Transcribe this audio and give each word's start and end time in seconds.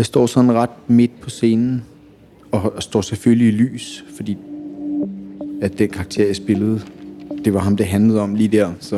Jeg 0.00 0.06
står 0.06 0.26
sådan 0.26 0.52
ret 0.52 0.70
midt 0.88 1.20
på 1.20 1.30
scenen, 1.30 1.82
og 2.50 2.82
står 2.82 3.00
selvfølgelig 3.00 3.48
i 3.48 3.50
lys, 3.50 4.04
fordi 4.16 4.36
at 5.62 5.78
den 5.78 5.90
karakter, 5.90 6.26
jeg 6.26 6.36
spillede, 6.36 6.80
det 7.44 7.54
var 7.54 7.60
ham, 7.60 7.76
det 7.76 7.86
handlede 7.86 8.20
om 8.20 8.34
lige 8.34 8.48
der. 8.48 8.72
Så 8.78 8.96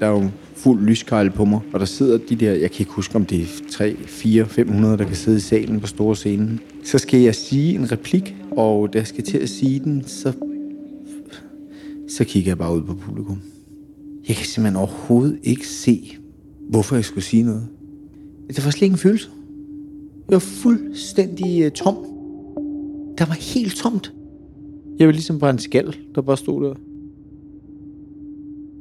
der 0.00 0.06
er 0.06 0.10
jo 0.10 0.28
fuld 0.56 0.80
lyskejl 0.86 1.30
på 1.30 1.44
mig, 1.44 1.60
og 1.72 1.80
der 1.80 1.86
sidder 1.86 2.18
de 2.28 2.36
der, 2.36 2.52
jeg 2.52 2.70
kan 2.70 2.80
ikke 2.80 2.92
huske, 2.92 3.16
om 3.16 3.26
det 3.26 3.40
er 3.40 3.46
3, 3.70 3.96
4, 4.06 4.46
500, 4.46 4.98
der 4.98 5.04
kan 5.04 5.16
sidde 5.16 5.36
i 5.36 5.40
salen 5.40 5.80
på 5.80 5.86
store 5.86 6.16
scenen. 6.16 6.60
Så 6.84 6.98
skal 6.98 7.20
jeg 7.20 7.34
sige 7.34 7.74
en 7.74 7.92
replik, 7.92 8.36
og 8.50 8.92
da 8.92 8.98
jeg 8.98 9.06
skal 9.06 9.24
til 9.24 9.38
at 9.38 9.48
sige 9.48 9.80
den, 9.80 10.04
så, 10.06 10.32
så 12.08 12.24
kigger 12.24 12.50
jeg 12.50 12.58
bare 12.58 12.76
ud 12.76 12.82
på 12.82 12.94
publikum. 12.94 13.40
Jeg 14.28 14.36
kan 14.36 14.46
simpelthen 14.46 14.76
overhovedet 14.76 15.38
ikke 15.42 15.68
se, 15.68 16.16
hvorfor 16.68 16.96
jeg 16.96 17.04
skulle 17.04 17.24
sige 17.24 17.42
noget. 17.42 17.66
Det 18.48 18.64
var 18.64 18.70
slet 18.70 18.82
ikke 18.82 18.94
en 18.94 18.98
følelse. 18.98 19.28
Jeg 20.28 20.34
var 20.34 20.38
fuldstændig 20.38 21.66
uh, 21.66 21.72
tom. 21.72 21.94
Der 23.18 23.26
var 23.26 23.54
helt 23.54 23.76
tomt. 23.76 24.12
Jeg 24.98 25.06
var 25.06 25.12
ligesom 25.12 25.38
bare 25.38 25.50
en 25.50 25.58
skal, 25.58 25.96
der 26.14 26.22
bare 26.22 26.36
stod 26.36 26.64
der. 26.64 26.74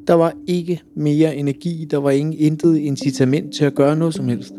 Der 0.07 0.13
var 0.13 0.33
ikke 0.47 0.81
mere 0.95 1.35
energi, 1.35 1.87
der 1.91 1.97
var 1.97 2.11
ingen 2.11 2.33
intet 2.33 2.77
incitament 2.77 3.53
til 3.53 3.65
at 3.65 3.75
gøre 3.75 3.95
noget 3.95 4.13
som 4.13 4.27
helst. 4.27 4.53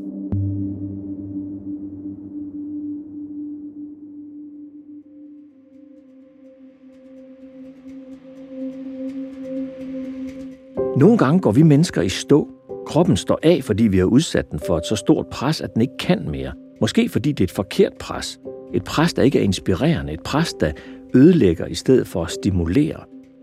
Nogle 10.96 11.18
gange 11.18 11.40
går 11.40 11.52
vi 11.52 11.62
mennesker 11.62 12.02
i 12.02 12.08
stå. 12.08 12.48
Kroppen 12.86 13.16
står 13.16 13.38
af, 13.42 13.64
fordi 13.64 13.84
vi 13.84 13.98
har 13.98 14.04
udsat 14.04 14.50
den 14.50 14.60
for 14.66 14.76
et 14.76 14.86
så 14.86 14.96
stort 14.96 15.26
pres, 15.26 15.60
at 15.60 15.74
den 15.74 15.82
ikke 15.82 15.96
kan 15.98 16.30
mere. 16.30 16.52
Måske 16.80 17.08
fordi 17.08 17.32
det 17.32 17.40
er 17.40 17.44
et 17.44 17.50
forkert 17.50 17.92
pres. 18.00 18.40
Et 18.74 18.84
pres, 18.84 19.14
der 19.14 19.22
ikke 19.22 19.38
er 19.38 19.42
inspirerende. 19.42 20.12
Et 20.12 20.22
pres, 20.22 20.54
der 20.54 20.72
ødelægger 21.14 21.66
i 21.66 21.74
stedet 21.74 22.06
for 22.06 22.24
at 22.24 22.30
stimulere. 22.30 23.00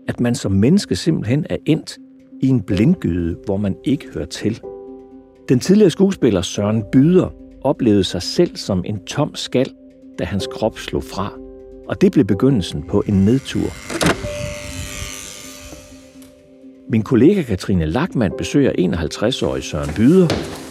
At 0.08 0.20
man 0.20 0.34
som 0.34 0.52
menneske 0.52 0.96
simpelthen 0.96 1.46
er 1.50 1.56
endt 1.66 1.98
i 2.42 2.48
en 2.48 2.62
blindgyde, 2.62 3.36
hvor 3.44 3.56
man 3.56 3.76
ikke 3.84 4.06
hører 4.14 4.26
til. 4.26 4.60
Den 5.48 5.60
tidligere 5.60 5.90
skuespiller 5.90 6.42
Søren 6.42 6.84
Byder 6.92 7.28
oplevede 7.62 8.04
sig 8.04 8.22
selv 8.22 8.56
som 8.56 8.84
en 8.86 9.04
tom 9.04 9.34
skal, 9.34 9.72
da 10.18 10.24
hans 10.24 10.48
krop 10.52 10.78
slog 10.78 11.04
fra. 11.04 11.32
Og 11.88 12.00
det 12.00 12.12
blev 12.12 12.24
begyndelsen 12.24 12.82
på 12.82 13.02
en 13.06 13.14
nedtur. 13.14 13.68
Min 16.88 17.02
kollega 17.02 17.42
Katrine 17.42 17.86
Lackmann 17.86 18.34
besøger 18.38 18.72
51-årige 18.72 19.62
Søren 19.62 19.90
Byder. 19.96 20.63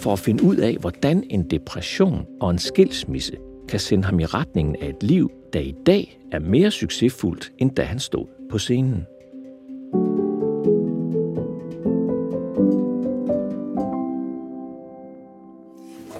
For 0.00 0.12
at 0.12 0.18
finde 0.18 0.44
ud 0.44 0.56
af, 0.56 0.76
hvordan 0.80 1.24
en 1.30 1.50
depression 1.50 2.26
og 2.40 2.50
en 2.50 2.58
skilsmisse 2.58 3.36
kan 3.68 3.80
sende 3.80 4.04
ham 4.04 4.20
i 4.20 4.26
retningen 4.26 4.76
af 4.76 4.88
et 4.88 5.02
liv, 5.02 5.30
der 5.52 5.60
i 5.60 5.74
dag 5.86 6.20
er 6.32 6.38
mere 6.38 6.70
succesfuldt, 6.70 7.52
end 7.58 7.70
da 7.70 7.82
han 7.82 8.00
stod 8.00 8.26
på 8.50 8.58
scenen. 8.58 9.06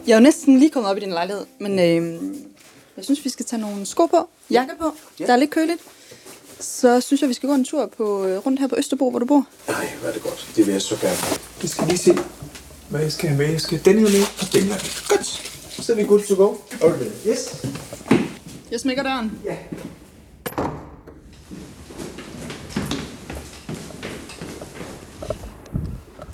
Jeg 0.07 0.13
er 0.13 0.17
jo 0.17 0.23
næsten 0.23 0.59
lige 0.59 0.71
kommet 0.71 0.91
op 0.91 0.97
i 0.97 1.01
din 1.01 1.09
lejlighed, 1.09 1.47
men 1.59 1.73
øh, 1.73 2.23
jeg 2.97 3.05
synes, 3.05 3.25
vi 3.25 3.31
skal 3.31 3.47
tage 3.47 3.63
nogle 3.63 3.87
sko 3.87 4.07
på, 4.07 4.29
jakke 4.51 4.73
på. 4.79 4.93
Ja. 5.21 5.27
Der 5.27 5.33
er 5.33 5.37
lidt 5.37 5.51
køligt. 5.51 5.81
Så 6.61 7.01
synes 7.01 7.21
jeg, 7.21 7.29
vi 7.29 7.35
skal 7.35 7.49
gå 7.49 7.55
en 7.55 7.65
tur 7.65 7.87
på, 7.97 8.25
øh, 8.25 8.39
rundt 8.39 8.61
her 8.61 8.67
på 8.67 8.75
Østerbro, 8.79 9.11
hvor 9.11 9.19
du 9.19 9.27
bor. 9.27 9.47
Nej, 9.69 9.89
hvor 10.01 10.09
er 10.09 10.13
det 10.13 10.23
godt. 10.23 10.53
Det 10.57 10.67
vil 10.67 10.73
jeg 10.73 10.83
så 10.83 10.97
gerne. 11.01 11.17
Vi 11.63 11.69
skal 11.69 11.87
lige 11.87 11.99
se, 11.99 12.15
med. 12.91 13.01
Jeg 13.51 13.61
skal 13.61 13.85
den 13.85 13.99
her 13.99 14.05
med, 14.05 14.23
og 14.41 14.53
den 14.53 14.63
her. 14.63 15.07
Godt. 15.09 15.27
Så 15.85 15.93
er 15.93 15.97
vi 15.97 16.03
good 16.03 16.21
to 16.21 16.35
go. 16.35 16.55
Okay. 16.83 17.07
Yes. 17.29 17.67
Jeg 18.71 18.81
smækker 18.81 19.03
døren. 19.03 19.33
Ja. 19.45 19.57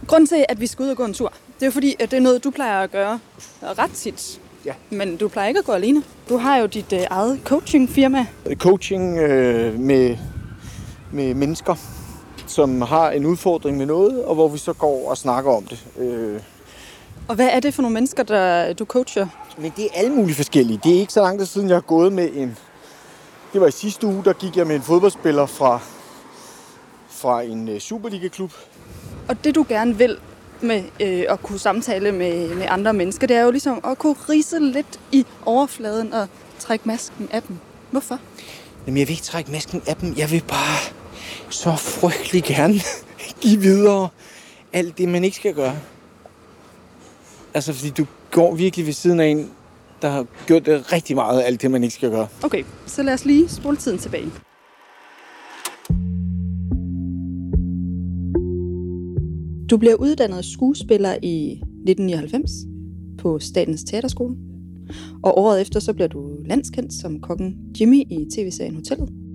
Grunden 0.06 0.26
til, 0.26 0.44
at 0.48 0.60
vi 0.60 0.66
skal 0.66 0.82
ud 0.82 0.88
og 0.88 0.97
gå 0.97 1.04
en 1.04 1.14
tur, 1.14 1.32
det 1.60 1.66
er 1.66 1.70
fordi, 1.70 1.97
at 1.98 2.10
det 2.10 2.16
er 2.16 2.20
noget, 2.20 2.44
du 2.44 2.50
plejer 2.50 2.82
at 2.82 2.91
gøre 2.91 3.19
ret 3.62 3.91
tit. 3.91 4.41
Ja. 4.64 4.72
Men 4.91 5.16
du 5.16 5.28
plejer 5.28 5.48
ikke 5.48 5.58
at 5.58 5.64
gå 5.64 5.72
alene. 5.72 6.02
Du 6.28 6.36
har 6.36 6.56
jo 6.56 6.66
dit 6.66 6.92
øh, 6.92 7.00
eget 7.10 7.41
coachingfirma. 7.44 8.26
Coaching 8.54 9.19
øh, 9.19 9.81
med, 9.81 10.16
med 11.12 11.34
mennesker, 11.34 11.75
som 12.46 12.82
har 12.82 13.10
en 13.10 13.26
udfordring 13.26 13.76
med 13.76 13.86
noget, 13.86 14.24
og 14.24 14.34
hvor 14.34 14.48
vi 14.48 14.58
så 14.58 14.72
går 14.72 15.10
og 15.10 15.16
snakker 15.16 15.50
om 15.50 15.64
det. 15.64 15.86
Øh, 15.98 16.40
Og 17.28 17.34
hvad 17.34 17.48
er 17.52 17.60
det 17.60 17.74
for 17.74 17.82
nogle 17.82 17.94
mennesker, 17.94 18.22
der 18.22 18.72
du 18.72 18.84
coacher? 18.84 19.26
Men 19.58 19.72
det 19.76 19.84
er 19.84 19.88
alle 19.94 20.12
mulige 20.12 20.34
forskellige. 20.34 20.80
Det 20.84 20.96
er 20.96 21.00
ikke 21.00 21.12
så 21.12 21.20
lang 21.22 21.38
tid 21.38 21.46
siden, 21.46 21.68
jeg 21.68 21.76
har 21.76 21.80
gået 21.80 22.12
med 22.12 22.28
en... 22.34 22.56
Det 23.52 23.60
var 23.60 23.66
i 23.66 23.70
sidste 23.70 24.06
uge, 24.06 24.24
der 24.24 24.32
gik 24.32 24.56
jeg 24.56 24.66
med 24.66 24.76
en 24.76 24.82
fodboldspiller 24.82 25.46
fra, 25.46 25.80
fra 27.08 27.42
en 27.42 27.68
uh, 27.68 27.78
Superliga-klub. 27.78 28.52
Og 29.28 29.44
det 29.44 29.54
du 29.54 29.66
gerne 29.68 29.98
vil 29.98 30.16
med 30.60 30.82
øh, 31.00 31.24
at 31.28 31.42
kunne 31.42 31.58
samtale 31.58 32.12
med, 32.12 32.54
med 32.54 32.66
andre 32.68 32.92
mennesker, 32.92 33.26
det 33.26 33.36
er 33.36 33.42
jo 33.42 33.50
ligesom 33.50 33.80
at 33.84 33.98
kunne 33.98 34.16
rise 34.28 34.58
lidt 34.58 35.00
i 35.12 35.26
overfladen 35.46 36.12
og 36.12 36.28
trække 36.58 36.88
masken 36.88 37.28
af 37.32 37.42
dem. 37.42 37.58
Hvorfor? 37.90 38.18
Jamen, 38.86 38.98
jeg 38.98 39.08
vil 39.08 39.12
ikke 39.12 39.22
trække 39.22 39.50
masken 39.52 39.82
af 39.86 39.96
dem. 39.96 40.14
Jeg 40.16 40.30
vil 40.30 40.42
bare 40.48 40.95
så 41.50 41.76
frygtelig 41.76 42.44
gerne 42.44 42.75
give 43.42 43.60
videre 43.60 44.09
alt 44.72 44.98
det, 44.98 45.09
man 45.09 45.25
ikke 45.25 45.37
skal 45.37 45.54
gøre. 45.54 45.76
Altså, 47.54 47.72
fordi 47.72 47.91
du 47.91 48.06
går 48.31 48.54
virkelig 48.54 48.87
ved 48.87 48.92
siden 48.92 49.20
af 49.20 49.26
en, 49.26 49.50
der 50.03 50.09
har 50.09 50.26
gjort 50.47 50.66
det 50.66 50.92
rigtig 50.92 51.16
meget 51.16 51.41
af 51.41 51.47
alt 51.47 51.62
det, 51.62 51.70
man 51.70 51.82
ikke 51.82 51.94
skal 51.94 52.10
gøre. 52.10 52.28
Okay, 52.42 52.64
så 52.87 53.03
lad 53.03 53.14
os 53.14 53.25
lige 53.25 53.48
spole 53.48 53.76
tiden 53.76 53.98
tilbage. 53.98 54.31
Du 59.70 59.76
bliver 59.76 59.94
uddannet 59.94 60.44
skuespiller 60.44 61.16
i 61.22 61.53
1999 61.53 62.50
på 63.19 63.38
Statens 63.38 63.84
Teaterskole. 63.84 64.37
Og 65.22 65.38
året 65.38 65.60
efter 65.60 65.81
så 65.81 65.93
bliver 65.93 66.08
du 66.08 66.37
landskendt 66.44 66.94
som 66.94 67.20
kokken 67.20 67.56
Jimmy 67.81 68.03
i 68.10 68.28
tv-serien 68.34 68.75
Hotellet. 68.75 69.25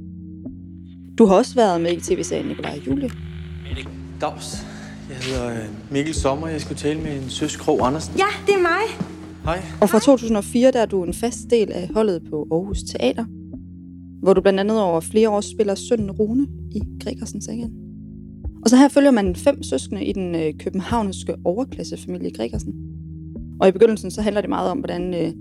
Du 1.18 1.26
har 1.26 1.36
også 1.36 1.56
været 1.56 1.82
med 1.82 1.92
i 1.92 2.00
tv-serien 2.00 2.48
Nikolaj 2.48 2.80
og 2.82 2.88
Julie. 2.88 3.10
Dags. 4.22 4.66
Jeg 5.10 5.18
hedder 5.18 5.50
øh, 5.50 5.66
Mikkel 5.92 6.14
Sommer. 6.14 6.48
Jeg 6.48 6.62
skulle 6.62 6.78
tale 6.78 7.02
med 7.02 7.24
en 7.24 7.30
søs 7.30 7.56
Krog 7.56 7.88
Andersen. 7.88 8.18
Ja, 8.18 8.26
det 8.46 8.54
er 8.54 8.62
mig. 8.62 9.08
Hej. 9.44 9.62
Og 9.82 9.90
fra 9.90 10.00
2004 10.00 10.72
der 10.72 10.80
er 10.80 10.86
du 10.86 11.04
en 11.04 11.14
fast 11.14 11.50
del 11.50 11.72
af 11.72 11.90
holdet 11.94 12.22
på 12.30 12.48
Aarhus 12.52 12.84
Teater, 12.84 13.26
hvor 14.24 14.34
du 14.34 14.42
blandt 14.42 14.60
andet 14.60 14.82
over 14.82 15.00
flere 15.00 15.30
år 15.30 15.42
spiller 15.42 15.76
sønnen 15.76 16.12
Rune 16.12 16.48
i 16.72 16.82
Gregersen 17.04 17.42
Sagen. 17.42 17.72
Og 18.64 18.70
så 18.70 18.78
her 18.78 18.88
følger 18.88 19.12
man 19.12 19.36
fem 19.36 19.64
søskende 19.64 20.06
i 20.06 20.14
den 20.14 20.36
øh, 20.36 20.54
københavnske 20.60 21.36
overklassefamilie 21.46 22.32
Gregersen. 22.32 22.74
Og 23.60 23.68
i 23.68 23.72
begyndelsen 23.72 24.12
så 24.12 24.22
handler 24.22 24.42
det 24.42 24.50
meget 24.50 24.72
om, 24.72 24.78
hvordan 24.78 25.14
øh, 25.14 25.34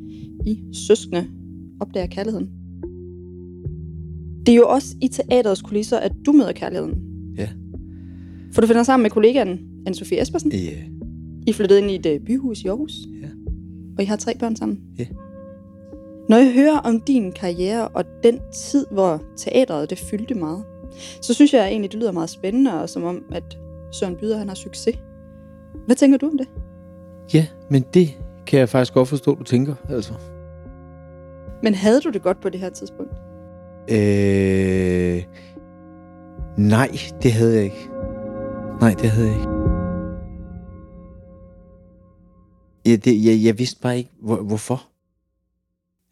I 0.46 0.60
søskende 0.72 1.26
opdager 1.80 2.06
kærligheden. 2.06 2.59
Det 4.46 4.52
er 4.52 4.56
jo 4.56 4.68
også 4.68 4.96
i 5.00 5.08
teaterets 5.08 5.62
kulisser, 5.62 5.98
at 5.98 6.12
du 6.26 6.32
møder 6.32 6.52
kærligheden. 6.52 7.02
Ja. 7.36 7.48
For 8.52 8.60
du 8.60 8.66
finder 8.66 8.82
sammen 8.82 9.02
med 9.02 9.10
kollegaen 9.10 9.60
Anne-Sophie 9.88 10.20
Espersen. 10.20 10.52
Ja. 10.52 10.76
I 11.46 11.52
flyttede 11.52 11.80
ind 11.80 11.90
i 11.90 11.94
et 11.94 12.06
øh, 12.06 12.20
byhus 12.20 12.62
i 12.62 12.66
Aarhus. 12.66 12.92
Ja. 13.22 13.28
Og 13.98 14.02
I 14.02 14.06
har 14.06 14.16
tre 14.16 14.34
børn 14.38 14.56
sammen. 14.56 14.80
Ja. 14.98 15.06
Når 16.28 16.36
jeg 16.36 16.52
hører 16.52 16.78
om 16.78 17.00
din 17.00 17.32
karriere 17.32 17.88
og 17.88 18.04
den 18.22 18.38
tid, 18.54 18.86
hvor 18.90 19.22
teateret 19.36 19.90
det 19.90 19.98
fyldte 19.98 20.34
meget, 20.34 20.64
så 21.22 21.34
synes 21.34 21.54
jeg 21.54 21.68
egentlig, 21.68 21.92
det 21.92 22.00
lyder 22.00 22.12
meget 22.12 22.30
spændende, 22.30 22.82
og 22.82 22.88
som 22.88 23.04
om, 23.04 23.24
at 23.32 23.58
Søren 23.92 24.16
Byder 24.16 24.38
han 24.38 24.48
har 24.48 24.54
succes. 24.54 24.98
Hvad 25.86 25.96
tænker 25.96 26.18
du 26.18 26.26
om 26.26 26.38
det? 26.38 26.48
Ja, 27.34 27.46
men 27.70 27.84
det 27.94 28.18
kan 28.46 28.58
jeg 28.58 28.68
faktisk 28.68 28.94
godt 28.94 29.08
forstå, 29.08 29.34
du 29.34 29.44
tænker. 29.44 29.74
Altså. 29.88 30.12
Men 31.62 31.74
havde 31.74 32.00
du 32.00 32.10
det 32.10 32.22
godt 32.22 32.40
på 32.40 32.48
det 32.48 32.60
her 32.60 32.70
tidspunkt? 32.70 33.12
Øh... 33.90 35.22
Nej, 36.56 36.90
det 37.22 37.32
havde 37.32 37.54
jeg 37.54 37.64
ikke. 37.64 37.88
Nej, 38.80 38.94
det 38.94 39.10
havde 39.10 39.28
jeg 39.28 39.36
ikke. 39.36 39.50
Ja, 42.86 42.96
det, 42.96 43.24
jeg, 43.24 43.44
jeg 43.44 43.58
vidste 43.58 43.80
bare 43.80 43.98
ikke, 43.98 44.10
hvor, 44.20 44.36
hvorfor 44.42 44.88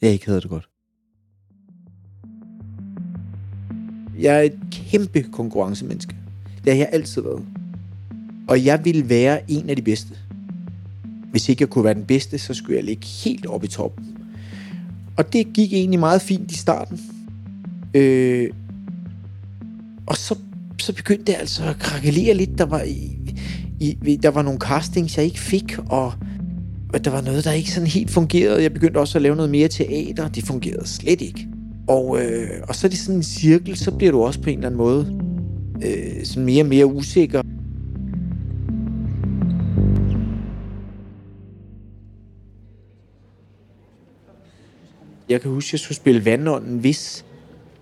jeg 0.03 0.11
ikke 0.11 0.27
havde 0.27 0.41
det 0.41 0.51
godt. 0.51 0.69
Jeg 4.19 4.37
er 4.37 4.41
et 4.41 4.59
kæmpe 4.73 5.23
konkurrencemenneske. 5.23 6.17
Det 6.65 6.73
har 6.73 6.79
jeg 6.79 6.89
altid 6.93 7.23
været. 7.23 7.47
Og 8.49 8.65
jeg 8.65 8.85
ville 8.85 9.09
være 9.09 9.51
en 9.51 9.71
af 9.71 9.77
de 9.77 9.83
bedste. 9.83 10.19
Hvis 11.31 11.49
ikke 11.49 11.63
jeg 11.63 11.71
kunne 11.71 11.85
være 11.85 11.95
den 11.95 12.07
bedste, 12.07 12.39
så 12.39 12.55
skulle 12.55 12.77
jeg 12.77 12.85
ligge 12.85 13.07
helt 13.07 13.47
oppe 13.47 13.67
i 13.67 13.71
toppen. 13.71 14.19
Og 15.17 15.33
det 15.33 15.53
gik 15.55 15.73
egentlig 15.73 16.01
meget 16.01 16.23
fint 16.23 16.51
i 16.51 16.57
starten. 16.57 17.01
Øh, 17.95 18.51
og 20.07 20.17
så, 20.17 20.39
så 20.79 20.95
begyndte 20.95 21.25
det 21.25 21.39
altså 21.39 21.65
at 21.65 21.79
krakelere 21.79 22.35
lidt. 22.35 22.59
Der 22.59 22.67
var, 22.67 22.83
i, 22.83 23.19
i, 23.81 24.19
der 24.23 24.31
var 24.31 24.43
nogle 24.43 24.59
castings, 24.59 25.17
jeg 25.17 25.25
ikke 25.25 25.41
fik, 25.41 25.79
og 25.89 26.13
der 27.05 27.11
var 27.11 27.21
noget, 27.21 27.45
der 27.45 27.53
ikke 27.53 27.71
sådan 27.71 27.87
helt 27.87 28.11
fungerede. 28.11 28.63
Jeg 28.63 28.73
begyndte 28.73 28.99
også 28.99 29.19
at 29.19 29.23
lave 29.23 29.37
noget 29.37 29.51
mere 29.51 29.69
teater. 29.69 30.29
Det 30.29 30.45
fungerede 30.45 30.89
slet 30.89 31.21
ikke. 31.21 31.49
Og, 31.89 32.23
øh, 32.23 32.51
og 32.69 32.75
så 32.75 32.87
er 32.87 32.89
det 32.89 32.99
sådan 32.99 33.17
en 33.17 33.23
cirkel, 33.23 33.77
så 33.77 33.91
bliver 33.91 34.13
du 34.13 34.23
også 34.23 34.41
på 34.41 34.51
en 34.51 34.59
eller 34.59 34.67
anden 34.67 34.79
måde 34.79 35.21
øh, 35.85 36.25
sådan 36.25 36.45
mere 36.45 36.63
og 36.63 36.69
mere 36.69 36.87
usikker. 36.87 37.43
Jeg 45.29 45.41
kan 45.41 45.51
huske, 45.51 45.69
at 45.69 45.73
jeg 45.73 45.81
skulle 45.81 45.97
spille 45.97 46.25
Vandånden 46.25 46.79
hvis 46.79 47.25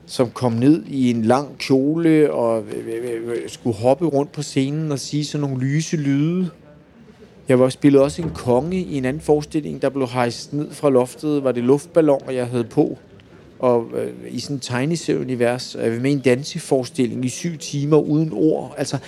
som 0.07 0.31
kom 0.31 0.53
ned 0.53 0.83
i 0.87 1.11
en 1.11 1.23
lang 1.23 1.59
kjole 1.59 2.33
og 2.33 2.63
øh, 2.63 2.87
øh, 2.87 3.21
øh, 3.27 3.37
skulle 3.47 3.77
hoppe 3.77 4.07
rundt 4.07 4.33
på 4.33 4.43
scenen 4.43 4.93
og 4.93 4.99
sige 4.99 5.25
sådan 5.25 5.49
nogle 5.49 5.65
lyse 5.65 5.97
lyde. 5.97 6.51
Jeg 7.49 7.61
var 7.61 7.69
spillet 7.69 8.03
også 8.03 8.23
en 8.23 8.31
konge 8.31 8.77
i 8.77 8.97
en 8.97 9.05
anden 9.05 9.23
forestilling, 9.23 9.83
der 9.83 9.89
blev 9.89 10.09
hejst 10.09 10.53
ned 10.53 10.71
fra 10.71 10.91
loftet. 10.91 11.45
Var 11.45 11.53
det 11.53 11.65
luftballoner, 11.65 12.33
jeg 12.33 12.47
havde 12.47 12.65
på? 12.65 12.99
Og 13.59 13.87
øh, 13.95 14.13
i 14.31 14.41
sådan 14.41 14.57
en 14.57 14.61
tegneserieunivers. 14.61 15.75
Og 15.75 15.85
jeg 15.85 15.93
var 15.93 16.01
med 16.01 16.13
en 16.13 16.21
danseforestilling 16.21 17.25
i 17.25 17.29
syv 17.29 17.59
timer 17.59 17.97
uden 17.97 18.31
ord. 18.33 18.75
Altså 18.79 18.99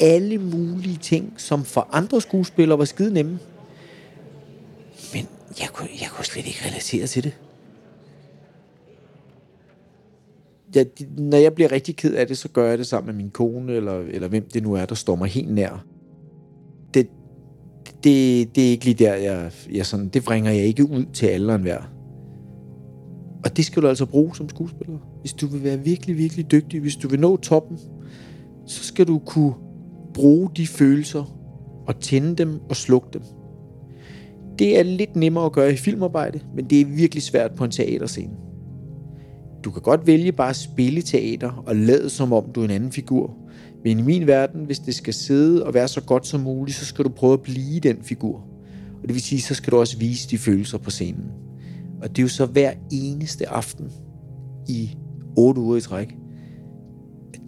alle 0.00 0.38
mulige 0.38 0.96
ting, 0.96 1.34
som 1.36 1.64
for 1.64 1.88
andre 1.92 2.20
skuespillere 2.20 2.78
var 2.78 2.84
skide 2.84 3.12
nemme. 3.12 3.38
Men 5.14 5.28
jeg 5.60 5.68
kunne, 5.72 5.88
jeg 6.00 6.08
kunne 6.10 6.24
slet 6.24 6.46
ikke 6.46 6.60
relatere 6.66 7.06
til 7.06 7.24
det. 7.24 7.32
Jeg, 10.74 10.86
når 11.18 11.36
jeg 11.36 11.52
bliver 11.52 11.72
rigtig 11.72 11.96
ked 11.96 12.14
af 12.14 12.26
det, 12.26 12.38
så 12.38 12.48
gør 12.48 12.68
jeg 12.68 12.78
det 12.78 12.86
sammen 12.86 13.06
med 13.06 13.24
min 13.24 13.30
kone, 13.30 13.72
eller, 13.72 13.98
eller 13.98 14.28
hvem 14.28 14.48
det 14.54 14.62
nu 14.62 14.72
er, 14.72 14.86
der 14.86 14.94
står 14.94 15.16
mig 15.16 15.28
helt 15.28 15.54
nær. 15.54 15.84
Det, 16.94 17.08
det, 18.04 18.56
det 18.56 18.66
er 18.66 18.70
ikke 18.70 18.84
lige 18.84 19.04
der, 19.04 19.14
jeg, 19.14 19.52
jeg 19.72 19.86
sådan, 19.86 20.08
det 20.08 20.24
bringer 20.24 20.50
jeg 20.50 20.64
ikke 20.64 20.90
ud 20.90 21.04
til 21.12 21.26
alle 21.26 21.52
og 21.52 21.56
enhver. 21.56 21.82
Og 23.44 23.56
det 23.56 23.64
skal 23.64 23.82
du 23.82 23.88
altså 23.88 24.06
bruge 24.06 24.36
som 24.36 24.48
skuespiller. 24.48 24.98
Hvis 25.20 25.32
du 25.32 25.46
vil 25.46 25.64
være 25.64 25.78
virkelig, 25.78 26.18
virkelig 26.18 26.50
dygtig, 26.50 26.80
hvis 26.80 26.96
du 26.96 27.08
vil 27.08 27.20
nå 27.20 27.36
toppen, 27.36 27.78
så 28.66 28.84
skal 28.84 29.06
du 29.06 29.18
kunne 29.18 29.54
bruge 30.14 30.50
de 30.56 30.66
følelser 30.66 31.38
og 31.86 32.00
tænde 32.00 32.36
dem 32.36 32.60
og 32.68 32.76
slukke 32.76 33.08
dem. 33.12 33.22
Det 34.58 34.78
er 34.78 34.82
lidt 34.82 35.16
nemmere 35.16 35.44
at 35.44 35.52
gøre 35.52 35.72
i 35.72 35.76
filmarbejde, 35.76 36.40
men 36.54 36.64
det 36.64 36.80
er 36.80 36.84
virkelig 36.84 37.22
svært 37.22 37.54
på 37.54 37.64
en 37.64 37.70
teaterscene. 37.70 38.43
Du 39.64 39.70
kan 39.70 39.82
godt 39.82 40.06
vælge 40.06 40.32
bare 40.32 40.50
at 40.50 40.56
spille 40.56 41.02
teater 41.02 41.62
og 41.66 41.76
lade 41.76 42.10
som 42.10 42.32
om 42.32 42.52
du 42.52 42.60
er 42.60 42.64
en 42.64 42.70
anden 42.70 42.92
figur. 42.92 43.36
Men 43.84 43.98
i 43.98 44.02
min 44.02 44.26
verden, 44.26 44.64
hvis 44.64 44.78
det 44.78 44.94
skal 44.94 45.14
sidde 45.14 45.66
og 45.66 45.74
være 45.74 45.88
så 45.88 46.00
godt 46.00 46.26
som 46.26 46.40
muligt, 46.40 46.76
så 46.76 46.84
skal 46.84 47.04
du 47.04 47.08
prøve 47.08 47.32
at 47.32 47.42
blive 47.42 47.80
den 47.80 47.96
figur. 48.02 48.36
Og 49.02 49.08
det 49.08 49.14
vil 49.14 49.22
sige, 49.22 49.40
så 49.40 49.54
skal 49.54 49.70
du 49.70 49.76
også 49.76 49.98
vise 49.98 50.30
de 50.30 50.38
følelser 50.38 50.78
på 50.78 50.90
scenen. 50.90 51.24
Og 52.02 52.08
det 52.08 52.18
er 52.18 52.22
jo 52.22 52.28
så 52.28 52.46
hver 52.46 52.72
eneste 52.92 53.48
aften 53.48 53.92
i 54.68 54.96
otte 55.36 55.60
uger 55.60 55.76
i 55.76 55.80
træk. 55.80 56.16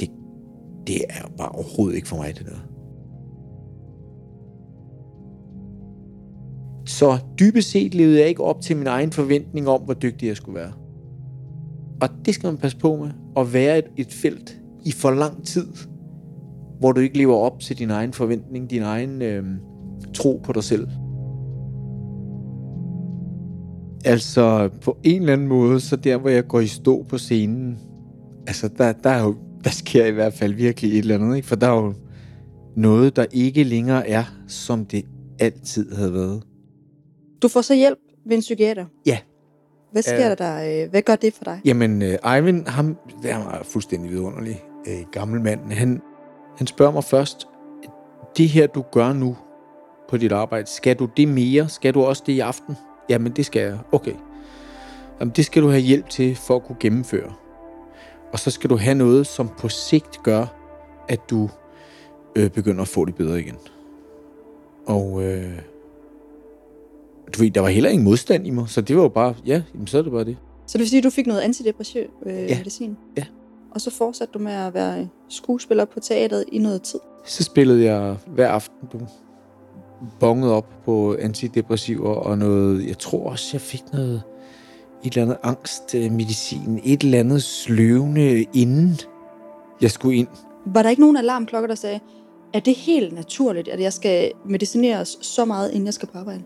Det, 0.00 0.10
det 0.86 0.96
er 1.08 1.28
bare 1.38 1.48
overhovedet 1.48 1.96
ikke 1.96 2.08
for 2.08 2.16
mig, 2.16 2.38
det 2.38 2.46
der. 2.46 2.66
Så 6.86 7.18
dybest 7.38 7.70
set 7.70 7.94
levede 7.94 8.18
jeg 8.18 8.28
ikke 8.28 8.44
op 8.44 8.60
til 8.60 8.76
min 8.76 8.86
egen 8.86 9.12
forventning 9.12 9.68
om, 9.68 9.80
hvor 9.80 9.94
dygtig 9.94 10.26
jeg 10.26 10.36
skulle 10.36 10.60
være. 10.60 10.72
Og 12.00 12.08
det 12.24 12.34
skal 12.34 12.46
man 12.46 12.56
passe 12.56 12.78
på 12.78 12.96
med, 12.96 13.10
at 13.36 13.52
være 13.52 13.78
et, 13.78 13.84
et 13.96 14.12
felt 14.12 14.60
i 14.84 14.92
for 14.92 15.10
lang 15.10 15.46
tid, 15.46 15.66
hvor 16.78 16.92
du 16.92 17.00
ikke 17.00 17.18
lever 17.18 17.36
op 17.36 17.60
til 17.60 17.78
din 17.78 17.90
egen 17.90 18.12
forventning, 18.12 18.70
din 18.70 18.82
egen 18.82 19.22
øh, 19.22 19.44
tro 20.14 20.40
på 20.44 20.52
dig 20.52 20.64
selv. 20.64 20.88
Altså, 24.04 24.68
på 24.82 24.96
en 25.04 25.20
eller 25.20 25.32
anden 25.32 25.48
måde, 25.48 25.80
så 25.80 25.96
der, 25.96 26.16
hvor 26.16 26.30
jeg 26.30 26.46
går 26.46 26.60
i 26.60 26.66
stå 26.66 27.02
på 27.02 27.18
scenen, 27.18 27.78
altså, 28.46 28.68
der, 28.68 28.92
der, 28.92 29.10
er 29.10 29.22
jo, 29.22 29.36
der 29.64 29.70
sker 29.70 30.06
i 30.06 30.10
hvert 30.10 30.32
fald 30.32 30.54
virkelig 30.54 30.92
et 30.92 30.98
eller 30.98 31.14
andet, 31.14 31.36
ikke? 31.36 31.48
For 31.48 31.56
der 31.56 31.66
er 31.66 31.82
jo 31.82 31.94
noget, 32.76 33.16
der 33.16 33.26
ikke 33.32 33.64
længere 33.64 34.08
er, 34.08 34.24
som 34.48 34.86
det 34.86 35.04
altid 35.38 35.94
havde 35.94 36.12
været. 36.12 36.42
Du 37.42 37.48
får 37.48 37.60
så 37.60 37.74
hjælp 37.74 37.98
ved 38.26 38.36
en 38.36 38.40
psykiater? 38.40 38.84
Ja. 39.06 39.18
Hvad 39.90 40.02
sker 40.02 40.16
uh, 40.16 40.22
der 40.22 40.34
der? 40.34 40.86
Hvad 40.86 41.02
gør 41.02 41.16
det 41.16 41.34
for 41.34 41.44
dig? 41.44 41.60
Jamen, 41.64 42.02
uh, 42.02 42.08
Ivan, 42.08 42.66
ham, 42.66 42.96
det 43.22 43.30
er 43.30 43.62
fuldstændig 43.62 44.10
vidunderlig 44.10 44.64
uh, 44.88 45.10
gammel 45.12 45.40
mand. 45.40 45.72
Han, 45.72 46.02
han 46.58 46.66
spørger 46.66 46.92
mig 46.92 47.04
først, 47.04 47.48
det 48.36 48.48
her 48.48 48.66
du 48.66 48.84
gør 48.92 49.12
nu 49.12 49.36
på 50.08 50.16
dit 50.16 50.32
arbejde, 50.32 50.66
skal 50.66 50.96
du 50.96 51.08
det 51.16 51.28
mere? 51.28 51.68
Skal 51.68 51.94
du 51.94 52.04
også 52.04 52.22
det 52.26 52.32
i 52.32 52.40
aften? 52.40 52.76
Jamen 53.08 53.32
det 53.32 53.46
skal 53.46 53.62
jeg. 53.62 53.78
Okay. 53.92 54.14
Jamen, 55.20 55.32
det 55.36 55.44
skal 55.44 55.62
du 55.62 55.68
have 55.68 55.80
hjælp 55.80 56.08
til 56.08 56.36
for 56.36 56.56
at 56.56 56.64
kunne 56.64 56.76
gennemføre. 56.80 57.32
Og 58.32 58.38
så 58.38 58.50
skal 58.50 58.70
du 58.70 58.76
have 58.76 58.94
noget, 58.94 59.26
som 59.26 59.48
på 59.58 59.68
sigt 59.68 60.22
gør, 60.22 60.46
at 61.08 61.20
du 61.30 61.50
øh, 62.36 62.50
begynder 62.50 62.82
at 62.82 62.88
få 62.88 63.04
det 63.04 63.14
bedre 63.14 63.40
igen. 63.40 63.56
Og 64.86 65.22
øh, 65.24 65.58
du 67.34 67.42
ved, 67.42 67.50
der 67.50 67.60
var 67.60 67.68
heller 67.68 67.90
ingen 67.90 68.04
modstand 68.04 68.46
i 68.46 68.50
mig, 68.50 68.68
så 68.68 68.80
det 68.80 68.96
var 68.96 69.02
jo 69.02 69.08
bare, 69.08 69.34
ja, 69.46 69.62
jamen, 69.74 69.86
så 69.86 69.98
er 69.98 70.02
det 70.02 70.12
bare 70.12 70.24
det. 70.24 70.36
Så 70.66 70.78
det 70.78 70.80
vil 70.80 70.88
sige, 70.88 70.98
at 70.98 71.04
du 71.04 71.10
fik 71.10 71.26
noget 71.26 71.40
antidepressiv 71.40 72.02
øh, 72.26 72.34
ja. 72.34 72.58
medicin? 72.58 72.96
Ja. 73.16 73.24
Og 73.70 73.80
så 73.80 73.90
fortsatte 73.90 74.32
du 74.32 74.38
med 74.38 74.52
at 74.52 74.74
være 74.74 75.08
skuespiller 75.28 75.84
på 75.84 76.00
teateret 76.00 76.44
i 76.52 76.58
noget 76.58 76.82
tid? 76.82 76.98
Så 77.24 77.42
spillede 77.42 77.84
jeg 77.84 78.16
hver 78.26 78.48
aften, 78.48 78.88
du 78.92 78.98
bonget 80.20 80.52
op 80.52 80.82
på 80.84 81.16
antidepressiver 81.20 82.14
og 82.14 82.38
noget, 82.38 82.88
jeg 82.88 82.98
tror 82.98 83.30
også, 83.30 83.50
jeg 83.52 83.60
fik 83.60 83.82
noget, 83.92 84.22
et 85.04 85.12
eller 85.12 85.22
andet 85.22 85.36
angstmedicin, 85.42 86.80
et 86.84 87.02
eller 87.02 87.18
andet 87.18 87.42
sløvende 87.42 88.46
inden 88.54 89.00
jeg 89.80 89.90
skulle 89.90 90.16
ind. 90.16 90.28
Var 90.66 90.82
der 90.82 90.90
ikke 90.90 91.02
nogen 91.02 91.16
alarmklokker, 91.16 91.66
der 91.66 91.74
sagde, 91.74 92.00
er 92.54 92.60
det 92.60 92.74
helt 92.74 93.12
naturligt, 93.12 93.68
at 93.68 93.80
jeg 93.80 93.92
skal 93.92 94.32
medicineres 94.44 95.18
så 95.20 95.44
meget, 95.44 95.70
inden 95.70 95.86
jeg 95.86 95.94
skal 95.94 96.08
på 96.08 96.18
arbejde? 96.18 96.42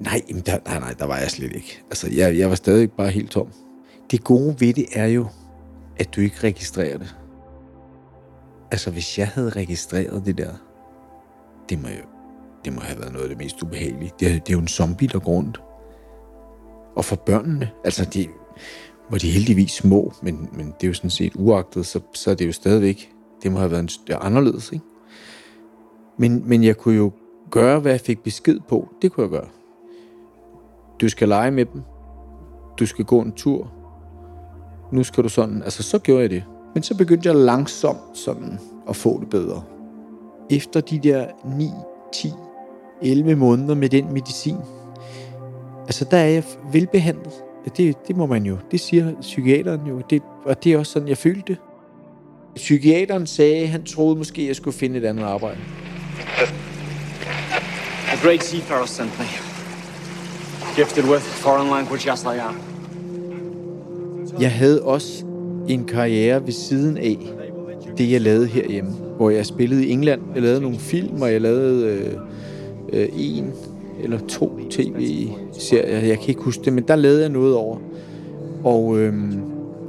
Nej, 0.00 0.22
der, 0.46 0.58
nej, 0.66 0.80
nej, 0.80 0.94
der 0.98 1.06
var 1.06 1.16
jeg 1.16 1.30
slet 1.30 1.52
ikke. 1.52 1.82
Altså, 1.86 2.08
jeg, 2.12 2.38
jeg 2.38 2.48
var 2.48 2.54
stadig 2.54 2.92
bare 2.92 3.10
helt 3.10 3.30
tom. 3.30 3.48
Det 4.10 4.24
gode 4.24 4.56
ved 4.60 4.74
det 4.74 4.86
er 4.92 5.06
jo, 5.06 5.26
at 5.96 6.14
du 6.16 6.20
ikke 6.20 6.36
registrerer 6.44 6.98
det. 6.98 7.16
Altså, 8.70 8.90
hvis 8.90 9.18
jeg 9.18 9.28
havde 9.28 9.50
registreret 9.50 10.26
det 10.26 10.38
der, 10.38 10.52
det 11.68 11.82
må 11.82 11.88
jo, 11.88 12.04
det 12.64 12.72
må 12.72 12.80
have 12.80 12.98
været 12.98 13.12
noget 13.12 13.24
af 13.24 13.28
det 13.28 13.38
mest 13.38 13.62
ubehagelige. 13.62 14.12
Det, 14.20 14.46
det 14.46 14.52
er 14.52 14.56
jo 14.56 14.58
en 14.58 14.68
zombie, 14.68 15.08
der 15.08 15.18
går 15.18 15.32
rundt. 15.32 15.62
Og 16.96 17.04
for 17.04 17.16
børnene, 17.16 17.70
altså 17.84 18.04
de, 18.04 18.28
var 19.10 19.18
de 19.18 19.30
heldigvis 19.30 19.72
små, 19.72 20.12
men, 20.22 20.48
men 20.52 20.66
det 20.66 20.84
er 20.84 20.88
jo 20.88 20.94
sådan 20.94 21.10
set 21.10 21.32
uagtet, 21.36 21.86
så, 21.86 22.00
så 22.14 22.30
er 22.30 22.34
det 22.34 22.46
jo 22.46 22.52
stadigvæk, 22.52 23.12
det 23.42 23.52
må 23.52 23.58
have 23.58 23.70
været 23.70 23.82
en, 23.82 23.88
det 24.06 24.14
er 24.14 24.18
anderledes, 24.18 24.72
ikke? 24.72 24.84
Men, 26.18 26.48
men 26.48 26.64
jeg 26.64 26.76
kunne 26.76 26.96
jo 26.96 27.12
gøre, 27.50 27.80
hvad 27.80 27.92
jeg 27.92 28.00
fik 28.00 28.22
besked 28.22 28.60
på. 28.68 28.88
Det 29.02 29.12
kunne 29.12 29.22
jeg 29.22 29.30
gøre. 29.30 29.48
Du 31.00 31.08
skal 31.08 31.28
lege 31.28 31.50
med 31.50 31.64
dem. 31.64 31.82
Du 32.78 32.86
skal 32.86 33.04
gå 33.04 33.20
en 33.20 33.32
tur. 33.32 33.72
Nu 34.92 35.02
skal 35.02 35.24
du 35.24 35.28
sådan. 35.28 35.62
Altså, 35.62 35.82
så 35.82 35.98
gjorde 35.98 36.22
jeg 36.22 36.30
det. 36.30 36.44
Men 36.74 36.82
så 36.82 36.96
begyndte 36.96 37.28
jeg 37.28 37.36
langsomt 37.36 38.18
sådan 38.18 38.58
at 38.88 38.96
få 38.96 39.20
det 39.20 39.30
bedre. 39.30 39.62
Efter 40.50 40.80
de 40.80 40.98
der 40.98 41.26
9, 41.56 41.70
10, 42.12 42.28
11 43.02 43.36
måneder 43.36 43.74
med 43.74 43.88
den 43.88 44.12
medicin, 44.12 44.56
altså 45.86 46.06
der 46.10 46.16
er 46.16 46.28
jeg 46.28 46.44
velbehandlet. 46.72 47.32
Det, 47.76 48.08
det 48.08 48.16
må 48.16 48.26
man 48.26 48.46
jo. 48.46 48.56
Det 48.70 48.80
siger 48.80 49.20
psykiateren 49.20 49.86
jo. 49.86 50.02
Det, 50.10 50.22
og 50.44 50.64
det 50.64 50.72
er 50.72 50.78
også 50.78 50.92
sådan, 50.92 51.08
jeg 51.08 51.18
følte 51.18 51.42
det. 51.46 51.56
Psykiateren 52.56 53.26
sagde, 53.26 53.56
at 53.56 53.68
han 53.68 53.84
troede 53.84 54.16
måske, 54.16 54.42
at 54.42 54.48
jeg 54.48 54.56
skulle 54.56 54.76
finde 54.76 54.98
et 54.98 55.04
andet 55.04 55.22
arbejde. 55.24 55.58
A 58.12 58.16
great 58.22 58.44
seafarer 58.44 58.86
sent 58.86 59.18
me. 59.18 59.49
Gifted 60.80 61.04
with 61.04 61.22
foreign 61.22 61.70
language 61.70 62.10
just 62.10 62.24
like 62.24 62.36
I 62.36 62.40
am. 62.40 62.56
Jeg 64.40 64.52
havde 64.52 64.82
også 64.82 65.24
en 65.68 65.84
karriere 65.84 66.46
ved 66.46 66.52
siden 66.52 66.96
af 66.96 67.18
det, 67.98 68.10
jeg 68.10 68.20
lavede 68.20 68.46
herhjemme. 68.46 68.90
Hvor 68.90 69.30
jeg 69.30 69.46
spillede 69.46 69.86
i 69.86 69.90
England. 69.90 70.20
Jeg 70.34 70.42
lavede 70.42 70.60
nogle 70.60 70.78
film, 70.78 71.22
og 71.22 71.32
jeg 71.32 71.40
lavede 71.40 71.86
øh, 71.86 72.12
øh, 72.92 73.08
en 73.16 73.52
eller 74.02 74.18
to 74.28 74.58
tv-serier. 74.70 75.98
Jeg 75.98 76.18
kan 76.18 76.28
ikke 76.28 76.42
huske 76.42 76.64
det, 76.64 76.72
men 76.72 76.84
der 76.88 76.96
lavede 76.96 77.20
jeg 77.20 77.30
noget 77.30 77.54
over. 77.54 77.78
Og 78.64 78.98
øh, 78.98 79.14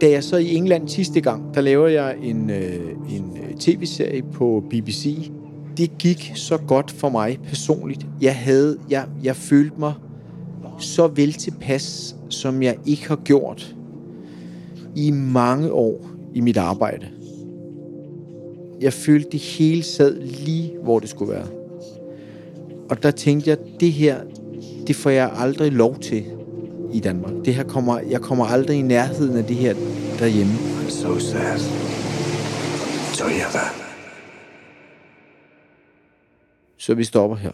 da 0.01 0.09
jeg 0.09 0.23
så 0.23 0.37
i 0.37 0.55
England 0.55 0.87
sidste 0.87 1.21
gang, 1.21 1.55
der 1.55 1.61
laver 1.61 1.87
jeg 1.87 2.15
en, 2.23 2.49
øh, 2.49 2.79
en 3.09 3.37
øh, 3.37 3.57
tv-serie 3.59 4.23
på 4.33 4.63
BBC. 4.69 5.31
Det 5.77 5.97
gik 5.99 6.31
så 6.35 6.57
godt 6.57 6.91
for 6.91 7.09
mig 7.09 7.39
personligt. 7.47 8.05
Jeg 8.21 8.35
havde, 8.35 8.77
jeg, 8.89 9.05
jeg 9.23 9.35
følte 9.35 9.75
mig 9.79 9.93
så 10.81 11.07
vel 11.07 11.33
tilpas, 11.33 12.15
som 12.29 12.63
jeg 12.63 12.77
ikke 12.85 13.07
har 13.07 13.15
gjort 13.15 13.75
i 14.95 15.11
mange 15.11 15.71
år 15.71 16.09
i 16.33 16.41
mit 16.41 16.57
arbejde. 16.57 17.07
Jeg 18.81 18.93
følte, 18.93 19.29
det 19.31 19.39
hele 19.39 19.83
sad 19.83 20.21
lige, 20.21 20.73
hvor 20.83 20.99
det 20.99 21.09
skulle 21.09 21.33
være. 21.33 21.47
Og 22.89 23.03
der 23.03 23.11
tænkte 23.11 23.49
jeg, 23.49 23.57
det 23.79 23.91
her, 23.91 24.21
det 24.87 24.95
får 24.95 25.09
jeg 25.09 25.31
aldrig 25.35 25.71
lov 25.71 25.99
til 25.99 26.23
i 26.93 26.99
Danmark. 26.99 27.33
Det 27.45 27.55
her 27.55 27.63
kommer, 27.63 27.99
jeg 27.99 28.21
kommer 28.21 28.45
aldrig 28.45 28.79
i 28.79 28.81
nærheden 28.81 29.37
af 29.37 29.43
det 29.43 29.55
her 29.55 29.75
derhjemme. 30.19 30.53
I'm 30.53 30.89
so 30.89 31.19
sad 31.19 31.81
hear 33.31 33.49
that. 33.49 33.73
Så 36.77 36.93
vi 36.93 37.03
stopper 37.03 37.35
her. 37.37 37.51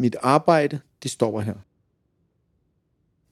Mit 0.00 0.16
arbejde, 0.22 0.80
det 1.02 1.10
stopper 1.10 1.40
her. 1.40 1.54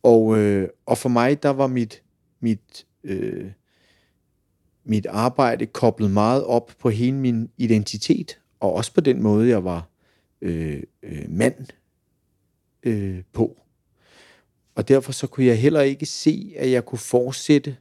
Og, 0.03 0.39
øh, 0.39 0.69
og 0.87 0.99
for 0.99 1.09
mig, 1.09 1.43
der 1.43 1.49
var 1.49 1.67
mit, 1.67 2.03
mit, 2.41 2.87
øh, 3.05 3.51
mit 4.85 5.07
arbejde 5.07 5.67
koblet 5.67 6.11
meget 6.11 6.45
op 6.45 6.73
på 6.79 6.91
hele 6.91 7.17
min 7.17 7.51
identitet, 7.57 8.41
og 8.61 8.73
også 8.73 8.95
på 8.95 9.01
den 9.01 9.23
måde, 9.23 9.49
jeg 9.49 9.65
var 9.65 9.89
øh, 10.41 10.83
øh, 11.03 11.25
mand 11.29 11.67
øh, 12.83 13.23
på. 13.33 13.61
Og 14.75 14.89
derfor 14.89 15.13
så 15.13 15.27
kunne 15.27 15.47
jeg 15.47 15.61
heller 15.61 15.81
ikke 15.81 16.07
se, 16.07 16.55
at 16.57 16.71
jeg 16.71 16.85
kunne 16.85 16.99
fortsætte 16.99 17.77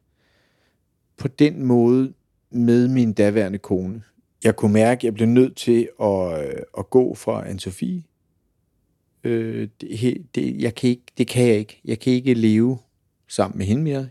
på 1.17 1.27
den 1.27 1.63
måde 1.63 2.13
med 2.49 2.87
min 2.87 3.13
daværende 3.13 3.59
kone. 3.59 4.03
Jeg 4.43 4.55
kunne 4.55 4.73
mærke, 4.73 4.99
at 4.99 5.03
jeg 5.03 5.13
blev 5.13 5.27
nødt 5.27 5.57
til 5.57 5.89
at, 6.01 6.47
øh, 6.47 6.61
at 6.77 6.89
gå 6.89 7.15
fra 7.15 7.49
Anne-Sophie. 7.49 8.16
Øh, 9.27 9.67
det, 9.81 10.27
det, 10.35 10.61
jeg 10.61 10.75
kan 10.75 10.89
ikke, 10.89 11.03
det 11.17 11.27
kan 11.27 11.47
jeg 11.47 11.55
ikke. 11.55 11.81
Jeg 11.85 11.99
kan 11.99 12.13
ikke 12.13 12.33
leve 12.33 12.77
sammen 13.27 13.57
med 13.57 13.65
hende 13.65 13.83
mere. 13.83 14.09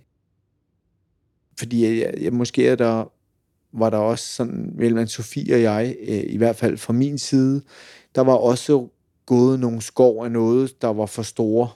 Fordi 1.58 2.00
jeg, 2.00 2.14
jeg, 2.20 2.32
måske 2.32 2.68
er 2.68 2.76
der, 2.76 3.12
var 3.72 3.90
der 3.90 3.96
også 3.96 4.26
sådan, 4.26 4.72
mellem 4.74 5.06
Sofie 5.06 5.54
og 5.54 5.62
jeg, 5.62 5.96
øh, 6.00 6.24
i 6.26 6.36
hvert 6.36 6.56
fald 6.56 6.76
fra 6.76 6.92
min 6.92 7.18
side, 7.18 7.62
der 8.14 8.20
var 8.20 8.34
også 8.34 8.88
gået 9.26 9.60
nogle 9.60 9.82
skov 9.82 10.24
af 10.24 10.30
noget, 10.30 10.82
der 10.82 10.88
var 10.88 11.06
for 11.06 11.22
store. 11.22 11.68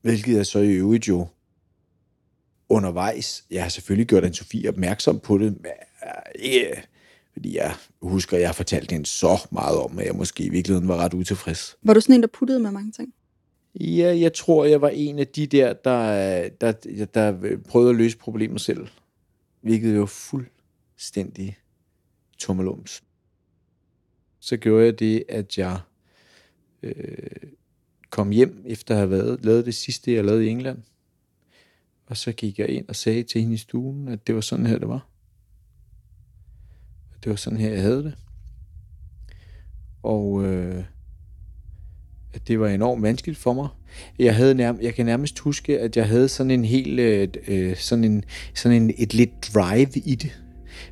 Hvilket 0.00 0.36
jeg 0.36 0.46
så 0.46 0.58
i 0.58 0.72
øvrigt 0.72 1.08
jo 1.08 1.26
undervejs. 2.68 3.44
Jeg 3.50 3.62
har 3.62 3.68
selvfølgelig 3.68 4.06
gjort 4.06 4.24
en 4.24 4.34
Sofie 4.34 4.68
opmærksom 4.68 5.20
på 5.20 5.38
det, 5.38 5.52
men 5.52 5.72
øh, 6.04 6.32
ikke, 6.34 6.82
fordi 7.36 7.56
jeg 7.56 7.74
husker, 8.02 8.36
at 8.36 8.40
jeg 8.40 8.48
har 8.48 8.54
fortalt 8.54 8.92
hende 8.92 9.06
så 9.06 9.48
meget 9.50 9.78
om, 9.78 9.98
at 9.98 10.06
jeg 10.06 10.14
måske 10.14 10.44
i 10.44 10.48
virkeligheden 10.48 10.88
var 10.88 10.96
ret 10.96 11.14
utilfreds. 11.14 11.76
Var 11.82 11.94
du 11.94 12.00
sådan 12.00 12.14
en, 12.14 12.20
der 12.20 12.28
puttede 12.28 12.60
med 12.60 12.70
mange 12.70 12.92
ting? 12.92 13.14
Ja, 13.80 14.16
jeg 14.18 14.32
tror, 14.32 14.64
jeg 14.64 14.80
var 14.80 14.88
en 14.88 15.18
af 15.18 15.26
de 15.26 15.46
der, 15.46 15.72
der, 15.72 16.48
der, 16.48 16.72
der, 16.72 17.04
der 17.04 17.56
prøvede 17.68 17.90
at 17.90 17.96
løse 17.96 18.18
problemer 18.18 18.58
selv. 18.58 18.86
Hvilket 19.60 19.96
jo 19.96 20.06
fuldstændig 20.06 21.56
tummelums. 22.38 23.02
Så 24.40 24.56
gjorde 24.56 24.84
jeg 24.84 24.98
det, 24.98 25.24
at 25.28 25.58
jeg 25.58 25.78
øh, 26.82 26.94
kom 28.10 28.30
hjem, 28.30 28.62
efter 28.66 28.94
at 28.94 28.98
have 28.98 29.10
været, 29.10 29.44
lavet 29.44 29.66
det 29.66 29.74
sidste, 29.74 30.12
jeg 30.12 30.24
lavede 30.24 30.46
i 30.46 30.48
England. 30.48 30.78
Og 32.06 32.16
så 32.16 32.32
gik 32.32 32.58
jeg 32.58 32.68
ind 32.68 32.88
og 32.88 32.96
sagde 32.96 33.22
til 33.22 33.40
hende 33.40 33.54
i 33.54 33.58
stuen, 33.58 34.08
at 34.08 34.26
det 34.26 34.34
var 34.34 34.40
sådan 34.40 34.66
her, 34.66 34.78
det 34.78 34.88
var. 34.88 35.06
Det 37.26 37.30
var 37.30 37.36
sådan 37.36 37.58
her, 37.58 37.70
jeg 37.70 37.82
havde 37.82 38.02
det. 38.04 38.14
Og 40.02 40.44
øh, 40.44 40.84
at 42.34 42.48
det 42.48 42.60
var 42.60 42.68
enormt 42.68 43.02
vanskeligt 43.02 43.38
for 43.38 43.52
mig. 43.52 43.68
Jeg 44.18 44.36
havde 44.36 44.54
nærm- 44.54 44.82
jeg 44.82 44.94
kan 44.94 45.06
nærmest 45.06 45.38
huske, 45.38 45.80
at 45.80 45.96
jeg 45.96 46.08
havde 46.08 46.28
sådan 46.28 46.50
en 46.50 46.64
helt, 46.64 47.00
øh, 47.00 47.28
øh, 47.48 47.76
sådan 47.76 48.04
en, 48.04 48.24
sådan 48.54 48.82
en, 48.82 48.94
et 48.98 49.14
lidt 49.14 49.50
drive 49.54 49.88
i 50.04 50.14
det. 50.14 50.42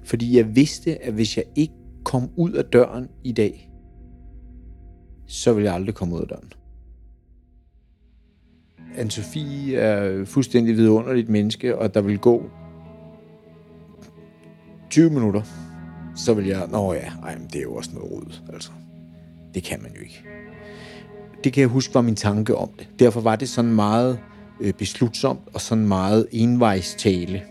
Fordi 0.04 0.36
jeg 0.36 0.56
vidste, 0.56 1.04
at 1.04 1.12
hvis 1.14 1.36
jeg 1.36 1.44
ikke 1.56 1.74
kom 2.04 2.30
ud 2.36 2.52
af 2.52 2.64
døren 2.64 3.08
i 3.24 3.32
dag, 3.32 3.70
så 5.26 5.52
ville 5.52 5.66
jeg 5.66 5.74
aldrig 5.74 5.94
komme 5.94 6.14
ud 6.14 6.20
af 6.20 6.28
døren. 6.28 6.52
Anne-Sophie 8.98 9.74
er 9.74 10.24
fuldstændig 10.24 10.76
vidunderligt 10.76 11.28
menneske, 11.28 11.78
og 11.78 11.94
der 11.94 12.00
vil 12.00 12.18
gå 12.18 12.50
20 14.90 15.10
minutter, 15.10 15.42
så 16.16 16.34
vil 16.34 16.46
jeg, 16.46 16.68
nå 16.70 16.92
ja, 16.92 17.10
ej, 17.22 17.38
men 17.38 17.46
det 17.46 17.56
er 17.56 17.62
jo 17.62 17.74
også 17.74 17.90
noget 17.94 18.12
rod, 18.12 18.40
altså. 18.52 18.70
Det 19.54 19.62
kan 19.62 19.82
man 19.82 19.90
jo 19.96 20.00
ikke. 20.00 20.24
Det 21.44 21.52
kan 21.52 21.60
jeg 21.60 21.68
huske 21.68 21.94
var 21.94 22.00
min 22.00 22.16
tanke 22.16 22.56
om 22.56 22.68
det. 22.78 22.88
Derfor 22.98 23.20
var 23.20 23.36
det 23.36 23.48
sådan 23.48 23.72
meget 23.72 24.18
øh, 24.60 24.72
beslutsomt 24.72 25.40
og 25.54 25.60
sådan 25.60 25.88
meget 25.88 26.26
envejstale. 26.32 27.42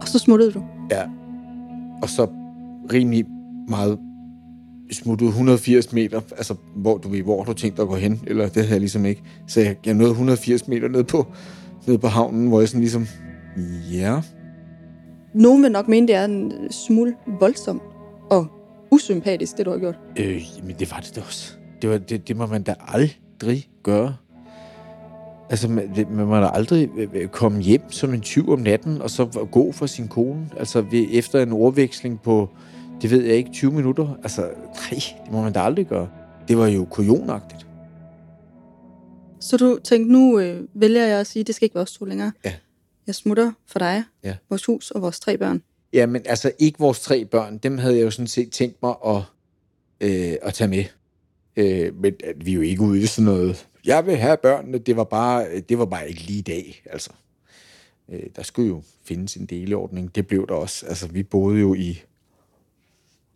Og 0.00 0.08
så 0.08 0.18
smuttede 0.18 0.52
du. 0.52 0.64
Ja. 0.90 1.02
Og 2.02 2.08
så 2.08 2.26
rimelig 2.92 3.24
meget 3.68 3.98
smuttede 4.92 5.28
180 5.28 5.92
meter, 5.92 6.20
altså 6.36 6.54
hvor 6.76 6.98
du 6.98 7.08
ved, 7.08 7.22
hvor 7.22 7.44
du 7.44 7.52
tænkte 7.52 7.82
at 7.82 7.88
gå 7.88 7.96
hen, 7.96 8.20
eller 8.26 8.48
det 8.48 8.56
havde 8.56 8.70
jeg 8.70 8.80
ligesom 8.80 9.04
ikke. 9.04 9.22
Så 9.46 9.60
jeg, 9.60 9.76
jeg 9.86 9.94
nåede 9.94 10.10
180 10.10 10.68
meter 10.68 10.88
ned 10.88 11.04
på, 11.04 11.26
ned 11.86 11.98
på 11.98 12.08
havnen, 12.08 12.48
hvor 12.48 12.60
jeg 12.60 12.68
sådan 12.68 12.80
ligesom, 12.80 13.06
ja, 13.92 14.20
Nogen 15.34 15.62
vil 15.62 15.72
nok 15.72 15.88
mene, 15.88 16.06
det 16.06 16.14
er 16.14 16.24
en 16.24 16.52
smule 16.70 17.16
voldsomt 17.40 17.82
og 18.30 18.46
usympatisk, 18.90 19.56
det 19.56 19.66
du 19.66 19.70
har 19.70 19.78
gjort. 19.78 19.98
Øh, 20.18 20.42
men 20.62 20.76
det 20.78 20.90
var 20.90 21.00
det 21.00 21.18
også. 21.18 21.52
Det, 21.82 21.90
var, 21.90 21.98
det, 21.98 22.28
det 22.28 22.36
må 22.36 22.46
man 22.46 22.62
da 22.62 22.74
aldrig 22.88 23.68
gøre. 23.82 24.16
Altså, 25.50 25.68
man, 25.68 26.06
man 26.10 26.26
må 26.26 26.36
da 26.36 26.46
aldrig 26.46 26.90
øh, 26.96 27.08
øh, 27.14 27.28
komme 27.28 27.60
hjem 27.60 27.82
som 27.90 28.14
en 28.14 28.20
tyv 28.20 28.50
om 28.50 28.58
natten, 28.58 29.02
og 29.02 29.10
så 29.10 29.46
gå 29.52 29.72
for 29.72 29.86
sin 29.86 30.08
kone. 30.08 30.50
Altså, 30.58 30.80
ved, 30.80 31.06
efter 31.10 31.42
en 31.42 31.52
ordveksling 31.52 32.20
på, 32.22 32.48
det 33.02 33.10
ved 33.10 33.24
jeg 33.24 33.36
ikke, 33.36 33.50
20 33.50 33.72
minutter. 33.72 34.18
Altså, 34.22 34.40
nej, 34.40 35.00
det 35.24 35.32
må 35.32 35.42
man 35.42 35.52
da 35.52 35.60
aldrig 35.60 35.86
gøre. 35.86 36.08
Det 36.48 36.58
var 36.58 36.66
jo 36.66 36.84
kujonagtigt. 36.84 37.66
Så 39.40 39.56
du 39.56 39.78
tænkte, 39.84 40.12
nu 40.12 40.38
øh, 40.38 40.60
vælger 40.74 41.06
jeg 41.06 41.20
at 41.20 41.26
sige, 41.26 41.44
det 41.44 41.54
skal 41.54 41.66
ikke 41.66 41.74
være 41.74 41.82
os 41.82 41.92
to 41.92 42.04
længere. 42.04 42.32
Ja. 42.44 42.52
Jeg 43.06 43.14
smutter 43.14 43.52
for 43.66 43.78
dig, 43.78 44.04
Ja. 44.24 44.36
vores 44.48 44.64
hus 44.64 44.90
og 44.90 45.02
vores 45.02 45.20
tre 45.20 45.38
børn. 45.38 45.62
Ja, 45.92 46.06
men 46.06 46.22
altså 46.26 46.52
ikke 46.58 46.78
vores 46.78 47.00
tre 47.00 47.24
børn. 47.24 47.58
Dem 47.58 47.78
havde 47.78 47.96
jeg 47.96 48.02
jo 48.04 48.10
sådan 48.10 48.26
set 48.26 48.52
tænkt 48.52 48.82
mig 48.82 48.94
at, 49.06 49.22
øh, 50.00 50.36
at 50.42 50.54
tage 50.54 50.68
med. 50.68 50.84
Øh, 51.56 51.94
men 51.96 52.14
at 52.24 52.46
vi 52.46 52.50
er 52.50 52.54
jo 52.54 52.60
ikke 52.60 52.82
ude 52.82 53.02
i 53.02 53.06
sådan 53.06 53.24
noget. 53.24 53.66
Jeg 53.84 54.06
vil 54.06 54.16
have 54.16 54.36
børnene. 54.36 54.78
Det 54.78 54.96
var 54.96 55.04
bare, 55.04 55.60
det 55.60 55.78
var 55.78 55.84
bare 55.86 56.08
ikke 56.08 56.20
lige 56.22 56.38
i 56.38 56.42
dag. 56.42 56.82
Altså, 56.90 57.10
øh, 58.08 58.22
der 58.36 58.42
skulle 58.42 58.68
jo 58.68 58.82
findes 59.04 59.34
en 59.36 59.46
deleordning. 59.46 60.14
Det 60.14 60.26
blev 60.26 60.46
der 60.48 60.54
også. 60.54 60.86
Altså, 60.86 61.08
vi 61.08 61.22
boede 61.22 61.60
jo 61.60 61.74
i 61.74 62.02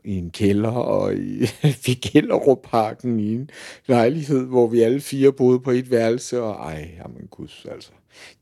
i 0.04 0.18
en 0.18 0.30
kælder 0.30 0.70
og 0.70 1.14
i 1.14 1.46
Figellerup-parken 1.84 3.20
i 3.20 3.34
en 3.34 3.50
lejlighed, 3.86 4.46
hvor 4.46 4.66
vi 4.66 4.80
alle 4.80 5.00
fire 5.00 5.32
boede 5.32 5.60
på 5.60 5.70
et 5.70 5.90
værelse, 5.90 6.42
og 6.42 6.52
ej, 6.54 6.90
jamen 6.98 7.26
gud, 7.30 7.66
altså. 7.70 7.90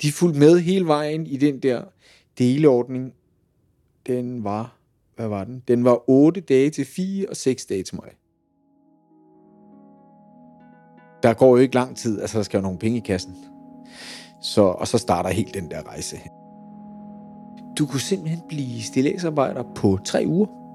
De 0.03 0.13
fulgte 0.13 0.39
med 0.39 0.59
hele 0.59 0.87
vejen 0.87 1.27
i 1.27 1.37
den 1.37 1.59
der 1.59 1.83
deleordning, 2.39 3.13
den 4.07 4.45
var, 4.45 4.77
hvad 5.17 5.29
var 5.29 5.45
den? 5.45 5.63
Den 5.69 5.85
var 5.85 6.11
8 6.11 6.41
dage 6.41 6.71
til 6.71 6.85
fire 6.85 7.27
og 7.29 7.37
6 7.37 7.67
dage 7.67 7.83
til 7.83 7.95
mig. 7.95 8.11
Der 11.23 11.35
går 11.35 11.49
jo 11.49 11.57
ikke 11.57 11.75
lang 11.75 11.97
tid, 11.97 12.21
altså 12.21 12.39
der 12.39 12.45
skal 12.45 12.59
jo 12.59 12.63
nogle 12.63 12.79
penge 12.79 12.99
i 12.99 13.01
kassen. 13.01 13.37
Så, 14.43 14.63
og 14.63 14.89
så 14.89 14.99
starter 14.99 15.31
helt 15.31 15.55
den 15.55 15.71
der 15.71 15.89
rejse. 15.89 16.17
Du 17.79 17.87
kunne 17.87 18.01
simpelthen 18.01 18.41
blive 18.49 18.83
stillagsarbejder 18.83 19.65
på 19.75 19.99
tre 20.05 20.25
uger. 20.27 20.66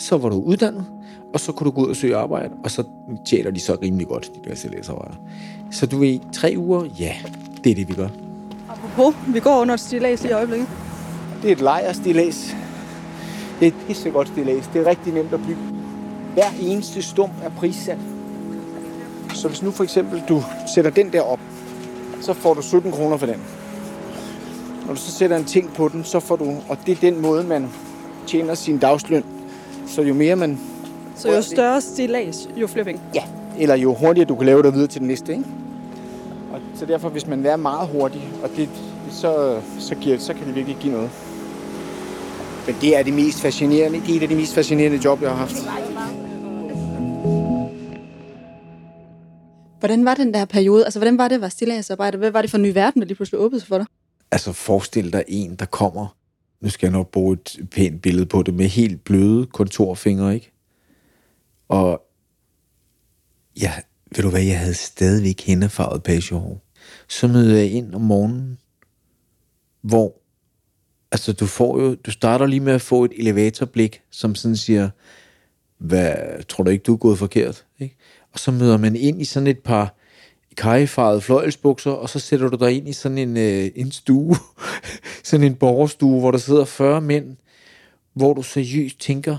Så 0.00 0.18
var 0.18 0.28
du 0.28 0.36
uddannet, 0.36 0.86
og 1.34 1.40
så 1.40 1.52
kunne 1.52 1.64
du 1.64 1.70
gå 1.70 1.82
ud 1.84 1.88
og 1.88 1.96
søge 1.96 2.16
arbejde, 2.16 2.50
og 2.64 2.70
så 2.70 2.84
tjener 3.24 3.50
de 3.50 3.60
så 3.60 3.76
rimelig 3.82 4.06
godt, 4.06 4.30
de 4.34 4.50
der 4.50 4.56
stillagsarbejdere. 4.56 5.16
Så 5.70 5.86
du 5.86 5.98
ved, 5.98 6.18
tre 6.32 6.54
uger, 6.56 6.84
ja, 6.98 7.14
det 7.64 7.70
er 7.70 7.74
det, 7.74 7.88
vi 7.88 7.94
gør. 7.94 8.08
Apropos, 8.68 9.14
vi 9.34 9.40
går 9.40 9.60
under 9.60 9.74
et 9.74 9.80
stillads 9.80 10.24
i 10.24 10.30
øjeblikket. 10.30 10.68
Det 11.42 11.48
er 11.48 11.52
et 11.52 11.60
lejerstillads. 11.60 12.56
Det 13.60 13.66
er 13.66 13.70
et 13.70 13.86
pissegodt 13.86 14.28
stillads. 14.28 14.70
Det 14.72 14.80
er 14.80 14.86
rigtig 14.86 15.12
nemt 15.12 15.32
at 15.32 15.40
bygge. 15.40 15.62
Hver 16.34 16.50
eneste 16.60 17.02
stump 17.02 17.32
er 17.42 17.50
prissat. 17.50 17.98
Så 19.34 19.48
hvis 19.48 19.62
nu 19.62 19.70
for 19.70 19.84
eksempel 19.84 20.22
du 20.28 20.42
sætter 20.74 20.90
den 20.90 21.12
der 21.12 21.22
op, 21.22 21.40
så 22.20 22.32
får 22.32 22.54
du 22.54 22.62
17 22.62 22.92
kroner 22.92 23.16
for 23.16 23.26
den. 23.26 23.40
Når 24.86 24.94
du 24.94 25.00
så 25.00 25.12
sætter 25.12 25.36
en 25.36 25.44
ting 25.44 25.72
på 25.72 25.88
den, 25.88 26.04
så 26.04 26.20
får 26.20 26.36
du, 26.36 26.56
og 26.68 26.78
det 26.86 26.92
er 26.92 27.10
den 27.10 27.20
måde, 27.20 27.44
man 27.44 27.68
tjener 28.26 28.54
sin 28.54 28.78
dagsløn. 28.78 29.24
Så 29.90 30.02
jo 30.02 30.14
mere 30.14 30.36
man, 30.36 30.58
Så 31.16 31.32
jo 31.32 31.42
større 31.42 31.80
stillads, 31.80 32.48
jo 32.56 32.66
flere 32.66 32.84
penge. 32.84 33.00
ja, 33.14 33.22
eller 33.58 33.74
jo 33.76 33.94
hurtigere 33.94 34.28
du 34.28 34.34
kan 34.36 34.46
lave 34.46 34.62
dig 34.62 34.72
videre 34.72 34.86
til 34.88 35.00
den 35.00 35.08
næste, 35.08 35.32
ikke? 35.32 35.44
Og 36.52 36.60
så 36.74 36.86
derfor, 36.86 37.08
hvis 37.08 37.26
man 37.26 37.46
er 37.46 37.56
meget 37.56 37.88
hurtig, 37.88 38.28
og 38.42 38.50
det, 38.56 38.68
så, 39.10 39.60
så, 39.78 39.94
giver, 39.94 40.18
så 40.18 40.34
kan 40.34 40.46
det 40.46 40.54
virkelig 40.54 40.76
give 40.80 40.92
noget. 40.92 41.10
Men 42.66 42.76
det 42.80 42.96
er 42.98 43.02
det 43.02 43.14
mest 43.14 43.40
fascinerende. 43.40 44.00
Det 44.00 44.12
er 44.12 44.16
et 44.16 44.22
af 44.22 44.28
de 44.28 44.34
mest 44.34 44.54
fascinerende 44.54 45.00
job, 45.04 45.22
jeg 45.22 45.30
har 45.30 45.36
haft. 45.36 45.56
Hvordan 49.78 50.04
var 50.04 50.14
den 50.14 50.34
der 50.34 50.44
periode? 50.44 50.84
Altså, 50.84 50.98
hvordan 50.98 51.18
var 51.18 51.28
det 51.28 51.34
at 51.34 51.40
være 51.40 51.50
stilladsarbejder? 51.50 52.18
Hvad 52.18 52.30
var 52.30 52.40
det 52.42 52.50
for 52.50 52.58
en 52.58 52.62
ny 52.62 52.72
verden, 52.72 53.00
der 53.00 53.06
lige 53.06 53.16
pludselig 53.16 53.40
åbnede 53.40 53.60
sig 53.60 53.68
for 53.68 53.78
dig? 53.78 53.86
Altså 54.32 54.52
forestil 54.52 55.12
dig 55.12 55.24
en, 55.28 55.54
der 55.54 55.66
kommer, 55.66 56.16
nu 56.60 56.68
skal 56.68 56.86
jeg 56.86 56.92
nok 56.92 57.10
bruge 57.10 57.32
et 57.32 57.68
pænt 57.70 58.02
billede 58.02 58.26
på 58.26 58.42
det, 58.42 58.54
med 58.54 58.66
helt 58.66 59.04
bløde 59.04 59.46
kontorfingre, 59.46 60.34
ikke? 60.34 60.52
Og 61.68 62.02
Ved 64.16 64.22
du 64.22 64.30
hvad, 64.30 64.42
jeg 64.42 64.58
havde 64.58 64.74
stadigvæk 64.74 65.40
hændefarvet 65.40 66.02
pagehår. 66.02 66.62
Så 67.08 67.28
møder 67.28 67.56
jeg 67.56 67.70
ind 67.70 67.94
om 67.94 68.00
morgenen, 68.00 68.58
hvor 69.80 70.20
altså 71.12 71.32
du 71.32 71.46
får 71.46 71.82
jo, 71.82 71.94
du 71.94 72.10
starter 72.10 72.46
lige 72.46 72.60
med 72.60 72.72
at 72.72 72.82
få 72.82 73.04
et 73.04 73.12
elevatorblik, 73.16 74.02
som 74.10 74.34
sådan 74.34 74.56
siger, 74.56 74.90
hvad, 75.78 76.42
tror 76.48 76.64
du 76.64 76.70
ikke, 76.70 76.82
du 76.82 76.92
er 76.92 76.96
gået 76.96 77.18
forkert? 77.18 77.66
Ikke? 77.78 77.96
Og 78.32 78.38
så 78.38 78.50
møder 78.50 78.76
man 78.76 78.96
ind 78.96 79.20
i 79.20 79.24
sådan 79.24 79.46
et 79.46 79.58
par 79.58 79.99
kajfarvede 80.56 81.20
fløjelsbukser, 81.20 81.90
og 81.90 82.08
så 82.10 82.18
sætter 82.18 82.48
du 82.48 82.56
dig 82.56 82.76
ind 82.76 82.88
i 82.88 82.92
sådan 82.92 83.18
en, 83.18 83.36
øh, 83.36 83.70
en 83.74 83.92
stue, 83.92 84.36
sådan 85.24 85.46
en 85.46 85.54
borgerstue, 85.54 86.20
hvor 86.20 86.30
der 86.30 86.38
sidder 86.38 86.64
40 86.64 87.00
mænd, 87.00 87.36
hvor 88.14 88.34
du 88.34 88.42
seriøst 88.42 89.00
tænker, 89.00 89.36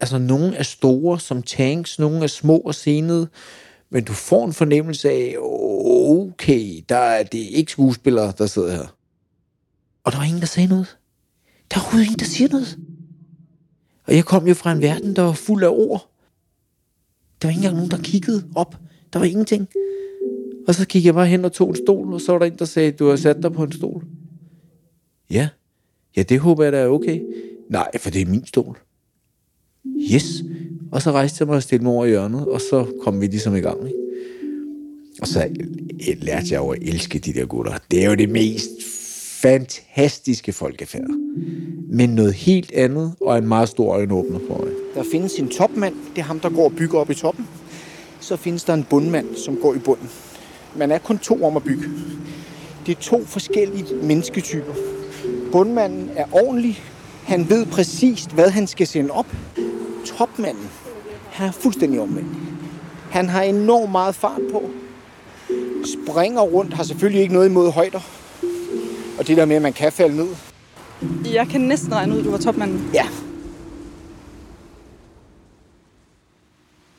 altså 0.00 0.18
nogen 0.18 0.54
er 0.54 0.62
store 0.62 1.20
som 1.20 1.42
tanks, 1.42 1.98
nogen 1.98 2.22
er 2.22 2.26
små 2.26 2.58
og 2.58 2.74
senede, 2.74 3.28
men 3.90 4.04
du 4.04 4.12
får 4.12 4.46
en 4.46 4.52
fornemmelse 4.52 5.10
af, 5.10 5.36
okay, 5.40 6.84
der 6.88 6.96
er 6.96 7.22
det 7.22 7.38
ikke 7.38 7.72
skuespillere, 7.72 8.32
der 8.38 8.46
sidder 8.46 8.72
her. 8.72 8.96
Og 10.04 10.12
der 10.12 10.18
var 10.18 10.24
ingen, 10.24 10.40
der 10.40 10.46
sagde 10.46 10.68
noget. 10.68 10.96
Der 11.74 11.80
er 11.80 12.00
ingen, 12.00 12.18
der 12.18 12.24
siger 12.24 12.48
noget. 12.48 12.78
Og 14.06 14.16
jeg 14.16 14.24
kom 14.24 14.46
jo 14.46 14.54
fra 14.54 14.72
en 14.72 14.82
verden, 14.82 15.16
der 15.16 15.22
var 15.22 15.32
fuld 15.32 15.64
af 15.64 15.68
ord. 15.68 16.10
Der 17.42 17.48
var 17.48 17.50
ikke 17.50 17.58
engang 17.58 17.74
nogen, 17.74 17.90
der 17.90 18.02
kiggede 18.02 18.44
op. 18.54 18.76
Der 19.12 19.18
var 19.18 19.26
ingenting. 19.26 19.68
Og 20.68 20.74
så 20.74 20.86
gik 20.86 21.04
jeg 21.04 21.14
bare 21.14 21.26
hen 21.26 21.44
og 21.44 21.52
tog 21.52 21.68
en 21.68 21.76
stol, 21.76 22.12
og 22.12 22.20
så 22.20 22.32
var 22.32 22.38
der 22.38 22.46
en, 22.46 22.58
der 22.58 22.64
sagde, 22.64 22.92
du 22.92 23.08
har 23.08 23.16
sat 23.16 23.36
dig 23.42 23.52
på 23.52 23.62
en 23.62 23.72
stol. 23.72 24.04
Ja. 25.30 25.48
Ja, 26.16 26.22
det 26.22 26.40
håber 26.40 26.64
jeg 26.64 26.72
da 26.72 26.78
er 26.78 26.88
okay. 26.88 27.20
Nej, 27.70 27.90
for 27.98 28.10
det 28.10 28.22
er 28.22 28.26
min 28.26 28.46
stol. 28.46 28.78
Yes. 30.12 30.44
Og 30.92 31.02
så 31.02 31.12
rejste 31.12 31.42
jeg 31.42 31.46
mig 31.46 31.56
og 31.56 31.62
stillede 31.62 31.84
mig 31.84 31.92
over 31.92 32.04
i 32.04 32.08
hjørnet, 32.08 32.48
og 32.48 32.60
så 32.60 32.86
kom 33.02 33.20
vi 33.20 33.26
ligesom 33.26 33.56
i 33.56 33.60
gang. 33.60 33.86
Ikke? 33.86 33.98
Og 35.20 35.28
så 35.28 35.44
øh, 36.08 36.16
lærte 36.22 36.46
jeg 36.50 36.58
jo 36.58 36.68
at 36.68 36.78
elske 36.82 37.18
de 37.18 37.32
der 37.32 37.46
gutter. 37.46 37.72
Det 37.90 38.04
er 38.04 38.08
jo 38.08 38.14
det 38.14 38.28
mest 38.28 38.70
fantastiske 39.42 40.52
folkefærd. 40.52 41.10
Men 41.88 42.10
noget 42.10 42.34
helt 42.34 42.72
andet, 42.72 43.14
og 43.20 43.38
en 43.38 43.48
meget 43.48 43.68
stor 43.68 43.92
øjenåbner 43.92 44.38
for 44.48 44.64
mig. 44.64 44.72
Der 44.94 45.04
findes 45.12 45.34
en 45.34 45.48
topmand, 45.48 45.94
det 46.14 46.18
er 46.18 46.24
ham, 46.24 46.40
der 46.40 46.50
går 46.50 46.64
og 46.64 46.72
bygger 46.72 46.98
op 46.98 47.10
i 47.10 47.14
toppen. 47.14 47.46
Så 48.20 48.36
findes 48.36 48.64
der 48.64 48.74
en 48.74 48.84
bundmand, 48.90 49.26
som 49.36 49.56
går 49.56 49.74
i 49.74 49.78
bunden. 49.78 50.08
Man 50.76 50.92
er 50.92 50.98
kun 50.98 51.18
to 51.18 51.44
om 51.44 51.56
at 51.56 51.62
bygge. 51.64 51.84
Det 52.86 52.96
er 52.96 53.00
to 53.00 53.24
forskellige 53.24 53.94
mennesketyper. 54.02 54.72
Bundmanden 55.52 56.10
er 56.16 56.24
ordentlig. 56.32 56.82
Han 57.24 57.50
ved 57.50 57.66
præcist, 57.66 58.30
hvad 58.30 58.50
han 58.50 58.66
skal 58.66 58.86
sende 58.86 59.10
op. 59.10 59.26
Topmanden, 60.06 60.70
han 61.30 61.48
er 61.48 61.52
fuldstændig 61.52 62.00
omvendt. 62.00 62.28
Han 63.10 63.28
har 63.28 63.42
enormt 63.42 63.92
meget 63.92 64.14
fart 64.14 64.40
på. 64.52 64.70
Springer 65.84 66.40
rundt, 66.40 66.74
har 66.74 66.82
selvfølgelig 66.82 67.22
ikke 67.22 67.34
noget 67.34 67.48
imod 67.48 67.70
højder. 67.70 68.00
Og 69.18 69.26
det 69.26 69.36
der 69.36 69.44
med, 69.44 69.56
at 69.56 69.62
man 69.62 69.72
kan 69.72 69.92
falde 69.92 70.16
ned. 70.16 70.28
Jeg 71.32 71.46
kan 71.48 71.60
næsten 71.60 71.94
regne 71.94 72.14
ud, 72.14 72.18
at 72.18 72.24
du 72.24 72.30
var 72.30 72.38
topmanden. 72.38 72.90
Ja, 72.94 73.06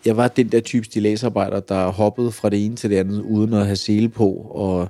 jeg 0.06 0.18
var 0.18 0.28
den 0.28 0.52
der 0.52 0.60
type 0.60 0.86
stilæsarbejder, 0.86 1.60
der 1.60 1.88
hoppede 1.88 2.32
fra 2.32 2.50
det 2.50 2.66
ene 2.66 2.76
til 2.76 2.90
det 2.90 2.98
andet, 2.98 3.22
uden 3.22 3.54
at 3.54 3.66
have 3.66 3.76
sele 3.76 4.10
på, 4.10 4.30
og 4.50 4.90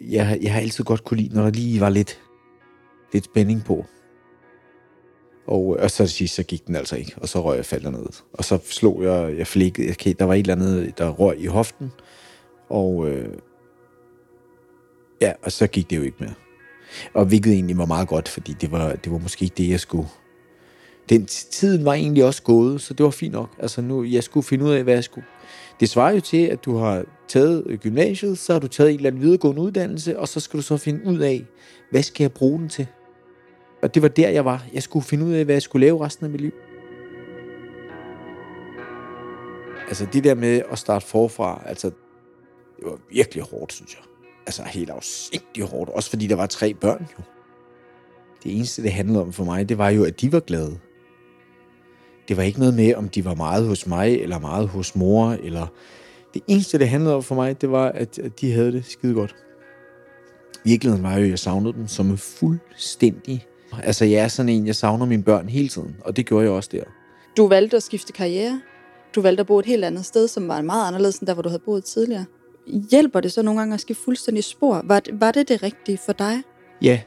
jeg, 0.00 0.38
jeg 0.42 0.52
har 0.52 0.60
altid 0.60 0.84
godt 0.84 1.04
kunne 1.04 1.20
lide, 1.20 1.34
når 1.34 1.42
der 1.42 1.50
lige 1.50 1.80
var 1.80 1.88
lidt, 1.88 2.20
lidt 3.12 3.24
spænding 3.24 3.64
på. 3.64 3.84
Og, 5.46 5.66
og 5.66 5.90
så 5.90 6.06
sidst, 6.06 6.34
så 6.34 6.42
gik 6.42 6.66
den 6.66 6.76
altså 6.76 6.96
ikke, 6.96 7.12
og 7.16 7.28
så 7.28 7.42
røg 7.42 7.56
jeg 7.56 7.64
faldet 7.64 7.92
ned. 7.92 8.06
Og 8.32 8.44
så 8.44 8.58
slog 8.64 9.02
jeg, 9.02 9.38
jeg 9.38 9.46
flækkede, 9.46 9.90
okay, 9.90 10.14
der 10.18 10.24
var 10.24 10.34
et 10.34 10.38
eller 10.38 10.54
andet, 10.54 10.98
der 10.98 11.10
røg 11.10 11.40
i 11.40 11.46
hoften, 11.46 11.92
og 12.68 13.08
øh, 13.08 13.28
ja, 15.20 15.32
og 15.42 15.52
så 15.52 15.66
gik 15.66 15.90
det 15.90 15.96
jo 15.96 16.02
ikke 16.02 16.16
mere. 16.20 16.34
Og 17.14 17.24
hvilket 17.26 17.52
egentlig 17.52 17.78
var 17.78 17.86
meget 17.86 18.08
godt, 18.08 18.28
fordi 18.28 18.52
det 18.60 18.70
var, 18.70 18.92
det 18.92 19.12
var 19.12 19.18
måske 19.18 19.42
ikke 19.42 19.54
det, 19.56 19.70
jeg 19.70 19.80
skulle, 19.80 20.08
den 21.08 21.26
tiden 21.26 21.84
var 21.84 21.92
egentlig 21.92 22.24
også 22.24 22.42
gået, 22.42 22.80
så 22.80 22.94
det 22.94 23.04
var 23.04 23.10
fint 23.10 23.32
nok. 23.32 23.48
Altså 23.58 23.82
nu, 23.82 24.04
jeg 24.04 24.22
skulle 24.22 24.44
finde 24.44 24.64
ud 24.64 24.70
af, 24.70 24.82
hvad 24.82 24.94
jeg 24.94 25.04
skulle. 25.04 25.26
Det 25.80 25.88
svarer 25.88 26.14
jo 26.14 26.20
til, 26.20 26.46
at 26.46 26.64
du 26.64 26.76
har 26.76 27.04
taget 27.28 27.62
øh, 27.66 27.78
gymnasiet, 27.78 28.38
så 28.38 28.52
har 28.52 28.60
du 28.60 28.68
taget 28.68 28.90
en 28.90 28.96
eller 28.96 29.10
anden 29.10 29.22
videregående 29.22 29.62
uddannelse, 29.62 30.18
og 30.18 30.28
så 30.28 30.40
skal 30.40 30.58
du 30.58 30.62
så 30.62 30.76
finde 30.76 31.06
ud 31.06 31.18
af, 31.18 31.44
hvad 31.90 32.02
skal 32.02 32.24
jeg 32.24 32.32
bruge 32.32 32.58
den 32.58 32.68
til? 32.68 32.86
Og 33.82 33.94
det 33.94 34.02
var 34.02 34.08
der, 34.08 34.28
jeg 34.28 34.44
var. 34.44 34.64
Jeg 34.72 34.82
skulle 34.82 35.04
finde 35.04 35.24
ud 35.24 35.32
af, 35.32 35.44
hvad 35.44 35.54
jeg 35.54 35.62
skulle 35.62 35.86
lave 35.86 36.04
resten 36.04 36.24
af 36.24 36.30
mit 36.30 36.40
liv. 36.40 36.52
Altså 39.88 40.06
det 40.12 40.24
der 40.24 40.34
med 40.34 40.62
at 40.70 40.78
starte 40.78 41.06
forfra, 41.06 41.62
altså 41.66 41.90
det 42.76 42.84
var 42.84 42.98
virkelig 43.10 43.42
hårdt, 43.42 43.72
synes 43.72 43.94
jeg. 43.94 44.02
Altså 44.46 44.62
helt 44.62 44.90
afsindigt 44.90 45.68
hårdt. 45.68 45.90
Også 45.90 46.10
fordi 46.10 46.26
der 46.26 46.36
var 46.36 46.46
tre 46.46 46.74
børn 46.74 47.06
jo. 47.18 47.22
Det 48.44 48.56
eneste, 48.56 48.82
det 48.82 48.92
handlede 48.92 49.22
om 49.22 49.32
for 49.32 49.44
mig, 49.44 49.68
det 49.68 49.78
var 49.78 49.88
jo, 49.88 50.04
at 50.04 50.20
de 50.20 50.32
var 50.32 50.40
glade. 50.40 50.78
Det 52.28 52.36
var 52.36 52.42
ikke 52.42 52.58
noget 52.58 52.74
med, 52.74 52.94
om 52.94 53.08
de 53.08 53.24
var 53.24 53.34
meget 53.34 53.68
hos 53.68 53.86
mig, 53.86 54.14
eller 54.14 54.38
meget 54.38 54.68
hos 54.68 54.96
mor, 54.96 55.30
eller... 55.30 55.66
Det 56.34 56.42
eneste, 56.46 56.78
det 56.78 56.88
handlede 56.88 57.14
om 57.14 57.22
for 57.22 57.34
mig, 57.34 57.60
det 57.60 57.70
var, 57.70 57.88
at, 57.88 58.18
de 58.40 58.52
havde 58.52 58.72
det 58.72 58.84
skide 58.84 59.14
godt. 59.14 59.34
Virkeligheden 60.64 61.04
var 61.04 61.16
jo, 61.16 61.24
at 61.24 61.30
jeg 61.30 61.38
savnede 61.38 61.72
dem 61.72 61.88
som 61.88 62.18
fuldstændig... 62.18 63.46
Altså, 63.82 64.04
jeg 64.04 64.24
er 64.24 64.28
sådan 64.28 64.48
en, 64.48 64.66
jeg 64.66 64.76
savner 64.76 65.06
mine 65.06 65.22
børn 65.22 65.48
hele 65.48 65.68
tiden, 65.68 65.96
og 66.00 66.16
det 66.16 66.26
gjorde 66.26 66.44
jeg 66.44 66.52
også 66.52 66.68
der. 66.72 66.82
Du 67.36 67.48
valgte 67.48 67.76
at 67.76 67.82
skifte 67.82 68.12
karriere. 68.12 68.60
Du 69.14 69.20
valgte 69.20 69.40
at 69.40 69.46
bo 69.46 69.58
et 69.58 69.66
helt 69.66 69.84
andet 69.84 70.04
sted, 70.04 70.28
som 70.28 70.48
var 70.48 70.62
meget 70.62 70.86
anderledes 70.86 71.18
end 71.18 71.26
der, 71.26 71.34
hvor 71.34 71.42
du 71.42 71.48
havde 71.48 71.62
boet 71.64 71.84
tidligere. 71.84 72.24
Hjælper 72.90 73.20
det 73.20 73.32
så 73.32 73.42
nogle 73.42 73.60
gange 73.60 73.74
at 73.74 73.80
skifte 73.80 74.02
fuldstændig 74.04 74.44
spor? 74.44 74.82
Var, 74.84 75.02
var 75.12 75.32
det 75.32 75.48
det 75.48 75.62
rigtige 75.62 75.98
for 75.98 76.12
dig? 76.12 76.42
Ja, 76.82 77.00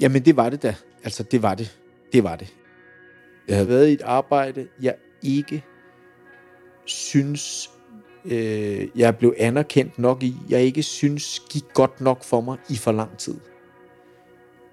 jamen 0.00 0.24
det 0.24 0.36
var 0.36 0.50
det 0.50 0.62
da. 0.62 0.74
Altså, 1.04 1.22
det 1.22 1.42
var 1.42 1.54
det. 1.54 1.78
Det 2.12 2.24
var 2.24 2.36
det. 2.36 2.54
Jeg 3.48 3.56
har 3.56 3.64
været 3.64 3.88
i 3.88 3.92
et 3.92 4.02
arbejde, 4.02 4.68
jeg 4.82 4.94
ikke 5.22 5.64
synes, 6.84 7.70
øh, 8.24 8.88
jeg 8.96 9.16
blev 9.16 9.34
anerkendt 9.38 9.98
nok 9.98 10.22
i, 10.22 10.36
jeg 10.48 10.62
ikke 10.62 10.82
synes 10.82 11.42
gik 11.50 11.64
godt 11.74 12.00
nok 12.00 12.24
for 12.24 12.40
mig 12.40 12.58
i 12.70 12.76
for 12.76 12.92
lang 12.92 13.18
tid. 13.18 13.34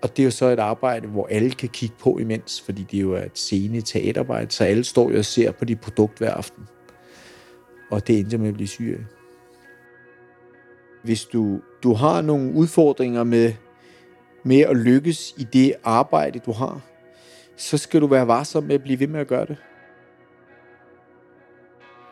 Og 0.02 0.18
det 0.18 0.24
er 0.24 0.26
jo 0.26 0.32
så 0.32 0.46
et 0.46 0.60
arbejde, 0.60 1.08
hvor 1.08 1.28
alle 1.28 1.52
kan 1.52 1.70
kigge 1.70 1.96
på 2.00 2.18
imens, 2.18 2.62
fordi 2.62 2.86
det 2.92 3.02
jo 3.02 3.14
er 3.14 3.24
et 3.24 3.38
scene 3.38 3.82
teaterarbejde, 3.82 4.52
så 4.52 4.64
alle 4.64 4.84
står 4.84 5.12
jo 5.12 5.18
og 5.18 5.26
ser 5.26 5.52
på 5.52 5.66
de 5.66 5.76
produkt 5.76 6.18
hver 6.18 6.34
aften. 6.34 6.68
Og 7.92 8.08
det 8.08 8.20
endte 8.20 8.38
med 8.38 8.48
at 8.48 8.54
blive 8.54 8.68
syg 8.68 8.98
af. 9.00 9.06
Hvis 11.04 11.26
du, 11.26 11.62
du 11.84 11.94
har 11.94 12.22
nogle 12.22 12.54
udfordringer 12.54 13.24
med, 13.24 13.54
med 14.44 14.60
at 14.60 14.78
lykkes 14.78 15.36
i 15.38 15.44
det 15.54 15.74
arbejde, 15.84 16.40
du 16.40 16.52
har, 16.52 16.82
så 17.56 17.78
skal 17.78 18.02
du 18.02 18.08
være 18.08 18.28
varsom 18.28 18.64
med 18.64 18.76
at 18.76 18.84
blive 18.84 19.00
ved 19.00 19.08
med 19.08 19.20
at 19.20 19.28
gøre 19.28 19.46
det. 19.46 19.58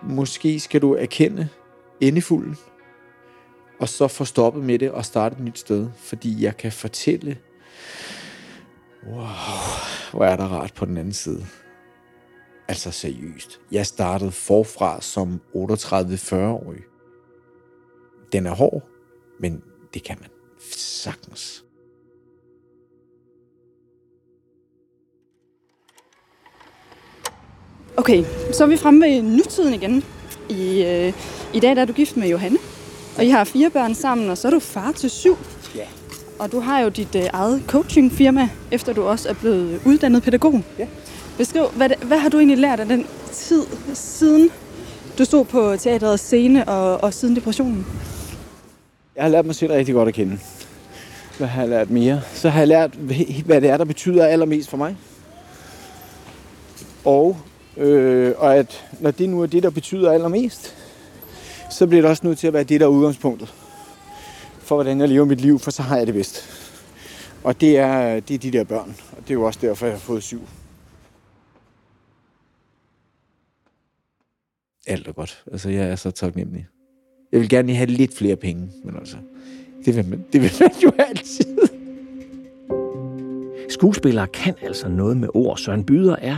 Måske 0.03 0.59
skal 0.59 0.81
du 0.81 0.95
erkende 0.95 1.49
endefulden, 2.01 2.57
og 3.79 3.89
så 3.89 4.07
få 4.07 4.25
stoppet 4.25 4.63
med 4.63 4.79
det 4.79 4.91
og 4.91 5.05
starte 5.05 5.35
et 5.35 5.43
nyt 5.43 5.59
sted, 5.59 5.89
fordi 5.97 6.43
jeg 6.43 6.57
kan 6.57 6.71
fortælle, 6.71 7.37
wow, 9.07 9.25
hvor 10.11 10.25
er 10.25 10.35
der 10.35 10.45
rart 10.45 10.73
på 10.73 10.85
den 10.85 10.97
anden 10.97 11.13
side. 11.13 11.45
Altså 12.67 12.91
seriøst. 12.91 13.59
Jeg 13.71 13.85
startede 13.85 14.31
forfra 14.31 15.01
som 15.01 15.41
38-40-årig. 15.55 16.81
Den 18.31 18.45
er 18.45 18.55
hård, 18.55 18.83
men 19.39 19.63
det 19.93 20.03
kan 20.03 20.17
man 20.21 20.29
sagtens. 20.77 21.65
Okay, 27.97 28.23
så 28.53 28.63
er 28.63 28.67
vi 28.67 28.77
fremme 28.77 29.05
ved 29.05 29.21
nutiden 29.21 29.73
igen. 29.73 30.03
I, 30.49 30.83
øh, 30.83 31.13
I 31.53 31.59
dag 31.59 31.75
der 31.75 31.81
er 31.81 31.85
du 31.85 31.93
gift 31.93 32.17
med 32.17 32.27
Johanne, 32.29 32.57
og 33.17 33.25
I 33.25 33.29
har 33.29 33.43
fire 33.43 33.69
børn 33.69 33.95
sammen, 33.95 34.29
og 34.29 34.37
så 34.37 34.47
er 34.47 34.51
du 34.51 34.59
far 34.59 34.91
til 34.91 35.09
syv. 35.09 35.37
Ja. 35.75 35.85
Og 36.39 36.51
du 36.51 36.59
har 36.59 36.79
jo 36.79 36.89
dit 36.89 37.15
øh, 37.15 37.23
eget 37.33 37.63
coachingfirma, 37.67 38.49
efter 38.71 38.93
du 38.93 39.03
også 39.03 39.29
er 39.29 39.33
blevet 39.33 39.81
uddannet 39.85 40.23
pædagog. 40.23 40.63
Ja. 40.79 40.87
Beskriv, 41.37 41.65
hvad, 41.75 41.89
hvad 42.01 42.17
har 42.17 42.29
du 42.29 42.37
egentlig 42.37 42.57
lært 42.57 42.79
af 42.79 42.85
den 42.85 43.05
tid, 43.31 43.63
siden 43.93 44.49
du 45.17 45.25
stod 45.25 45.45
på 45.45 45.75
teaterets 45.77 46.23
scene 46.23 46.67
og, 46.67 47.03
og 47.03 47.13
siden 47.13 47.35
depressionen? 47.35 47.85
Jeg 49.15 49.23
har 49.23 49.29
lært 49.29 49.45
mig 49.45 49.55
selv 49.55 49.71
rigtig 49.71 49.95
godt 49.95 50.07
at 50.07 50.13
kende. 50.15 50.39
Hvad 51.37 51.47
har 51.47 51.61
jeg 51.61 51.69
lært 51.69 51.89
mere? 51.89 52.21
Så 52.33 52.49
har 52.49 52.59
jeg 52.59 52.67
lært, 52.67 52.91
hvad 53.45 53.61
det 53.61 53.69
er, 53.69 53.77
der 53.77 53.85
betyder 53.85 54.25
allermest 54.25 54.69
for 54.69 54.77
mig. 54.77 54.95
Og 57.05 57.37
Øh, 57.81 58.33
og 58.37 58.55
at 58.55 58.85
når 58.99 59.11
det 59.11 59.29
nu 59.29 59.41
er 59.41 59.45
det, 59.45 59.63
der 59.63 59.69
betyder 59.69 60.11
allermest, 60.11 60.75
så 61.71 61.87
bliver 61.87 62.01
det 62.01 62.09
også 62.09 62.27
nødt 62.27 62.39
til 62.39 62.47
at 62.47 62.53
være 62.53 62.63
det, 62.63 62.79
der 62.79 62.85
er 62.85 62.89
udgangspunktet 62.89 63.53
for, 64.59 64.75
hvordan 64.75 64.99
jeg 64.99 65.09
lever 65.09 65.25
mit 65.25 65.41
liv, 65.41 65.59
for 65.59 65.71
så 65.71 65.81
har 65.81 65.97
jeg 65.97 66.07
det 66.07 66.15
bedst. 66.15 66.43
Og 67.43 67.61
det 67.61 67.77
er, 67.77 68.19
det 68.19 68.33
er 68.33 68.37
de 68.37 68.51
der 68.51 68.63
børn, 68.63 68.95
og 69.11 69.17
det 69.23 69.29
er 69.29 69.33
jo 69.33 69.43
også 69.43 69.59
derfor, 69.61 69.85
jeg 69.85 69.95
har 69.95 69.99
fået 69.99 70.23
syv. 70.23 70.41
alt 74.87 75.07
er 75.07 75.11
godt. 75.11 75.43
Altså, 75.51 75.69
jeg 75.69 75.89
er 75.89 75.95
så 75.95 76.11
taknemmelig. 76.11 76.67
Jeg 77.31 77.39
vil 77.39 77.49
gerne 77.49 77.67
lige 77.67 77.77
have 77.77 77.89
lidt 77.89 78.17
flere 78.17 78.35
penge, 78.35 78.71
men 78.83 78.95
altså, 78.95 79.17
det 79.85 79.95
vil 79.95 80.09
man, 80.09 80.25
det 80.33 80.41
vil 80.41 80.51
man 80.59 80.71
jo 80.83 80.91
altid. 80.97 81.57
Skuespillere 83.69 84.27
kan 84.27 84.55
altså 84.61 84.89
noget 84.89 85.17
med 85.17 85.29
ord. 85.33 85.57
Søren 85.57 85.85
Byder 85.85 86.15
er 86.15 86.37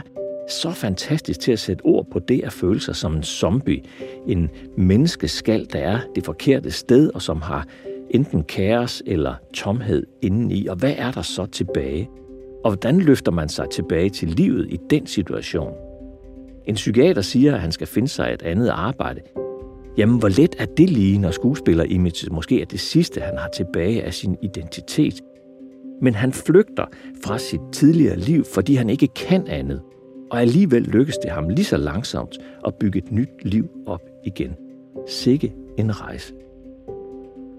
så 0.49 0.71
fantastisk 0.71 1.39
til 1.39 1.51
at 1.51 1.59
sætte 1.59 1.81
ord 1.85 2.07
på 2.11 2.19
det 2.19 2.41
at 2.43 2.53
føle 2.53 2.79
sig 2.79 2.95
som 2.95 3.15
en 3.15 3.23
zombie. 3.23 3.81
En 4.27 4.49
menneskeskal, 4.77 5.67
der 5.73 5.79
er 5.79 5.99
det 6.15 6.25
forkerte 6.25 6.71
sted, 6.71 7.11
og 7.13 7.21
som 7.21 7.41
har 7.41 7.67
enten 8.09 8.43
kaos 8.43 9.03
eller 9.05 9.35
tomhed 9.53 10.05
indeni. 10.21 10.67
Og 10.67 10.75
hvad 10.75 10.93
er 10.97 11.11
der 11.11 11.21
så 11.21 11.45
tilbage? 11.45 12.09
Og 12.63 12.71
hvordan 12.71 12.99
løfter 12.99 13.31
man 13.31 13.49
sig 13.49 13.69
tilbage 13.69 14.09
til 14.09 14.27
livet 14.27 14.67
i 14.69 14.79
den 14.89 15.07
situation? 15.07 15.73
En 16.65 16.75
psykiater 16.75 17.21
siger, 17.21 17.53
at 17.53 17.61
han 17.61 17.71
skal 17.71 17.87
finde 17.87 18.07
sig 18.07 18.33
et 18.33 18.41
andet 18.41 18.69
arbejde. 18.69 19.21
Jamen, 19.97 20.19
hvor 20.19 20.29
let 20.29 20.55
er 20.59 20.65
det 20.65 20.89
lige, 20.89 21.19
når 21.19 21.31
skuespiller 21.31 21.83
image 21.83 22.29
måske 22.31 22.61
er 22.61 22.65
det 22.65 22.79
sidste, 22.79 23.21
han 23.21 23.37
har 23.37 23.49
tilbage 23.55 24.03
af 24.03 24.13
sin 24.13 24.37
identitet? 24.41 25.21
Men 26.01 26.15
han 26.15 26.33
flygter 26.33 26.85
fra 27.25 27.37
sit 27.37 27.61
tidligere 27.71 28.17
liv, 28.17 28.45
fordi 28.53 28.75
han 28.75 28.89
ikke 28.89 29.07
kan 29.07 29.47
andet. 29.47 29.81
Og 30.33 30.41
alligevel 30.41 30.81
lykkes 30.81 31.17
det 31.17 31.31
ham 31.31 31.49
lige 31.49 31.65
så 31.65 31.77
langsomt 31.77 32.37
at 32.67 32.75
bygge 32.75 32.97
et 32.97 33.11
nyt 33.11 33.29
liv 33.41 33.69
op 33.85 34.01
igen. 34.23 34.55
Sikke 35.07 35.53
en 35.77 36.01
rejse. 36.01 36.33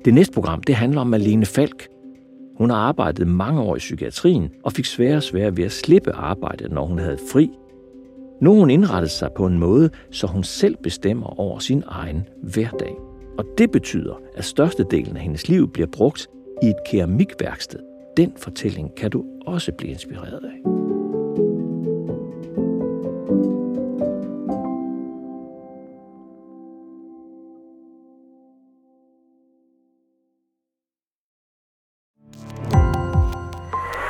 Det 0.05 0.15
næste 0.15 0.33
program, 0.35 0.63
det 0.63 0.75
handler 0.75 1.01
om 1.01 1.07
Malene 1.07 1.47
Falk. 1.47 1.89
Hun 2.59 2.71
har 2.71 2.77
arbejdet 2.77 3.29
mange 3.29 3.61
år 3.61 3.77
i 3.77 3.79
psykiatrien 3.79 4.51
og 4.65 4.73
fik 4.73 4.85
svære 4.85 5.17
og 5.17 5.23
svære 5.23 5.57
ved 5.57 5.65
at 5.65 5.73
slippe 5.73 6.13
arbejdet, 6.13 6.73
når 6.73 6.87
hun 6.87 6.99
havde 6.99 7.19
fri. 7.33 7.51
Nu 8.41 8.55
hun 8.55 8.71
indrettet 8.71 9.11
sig 9.11 9.31
på 9.37 9.47
en 9.47 9.59
måde, 9.59 9.91
så 10.11 10.27
hun 10.27 10.43
selv 10.45 10.77
bestemmer 10.83 11.41
over 11.41 11.59
sin 11.59 11.83
egen 11.87 12.29
hverdag. 12.43 12.97
Og 13.39 13.45
det 13.59 13.71
betyder, 13.71 14.21
at 14.37 14.45
størstedelen 14.45 15.17
af 15.17 15.23
hendes 15.23 15.49
liv 15.49 15.73
bliver 15.73 15.89
brugt 15.93 16.29
i 16.63 16.67
et 16.67 16.85
keramikværksted. 16.87 17.81
Den 18.17 18.33
fortælling 18.37 18.95
kan 18.95 19.11
du 19.11 19.25
også 19.47 19.73
blive 19.73 19.93
inspireret 19.93 20.45
af. 20.45 20.74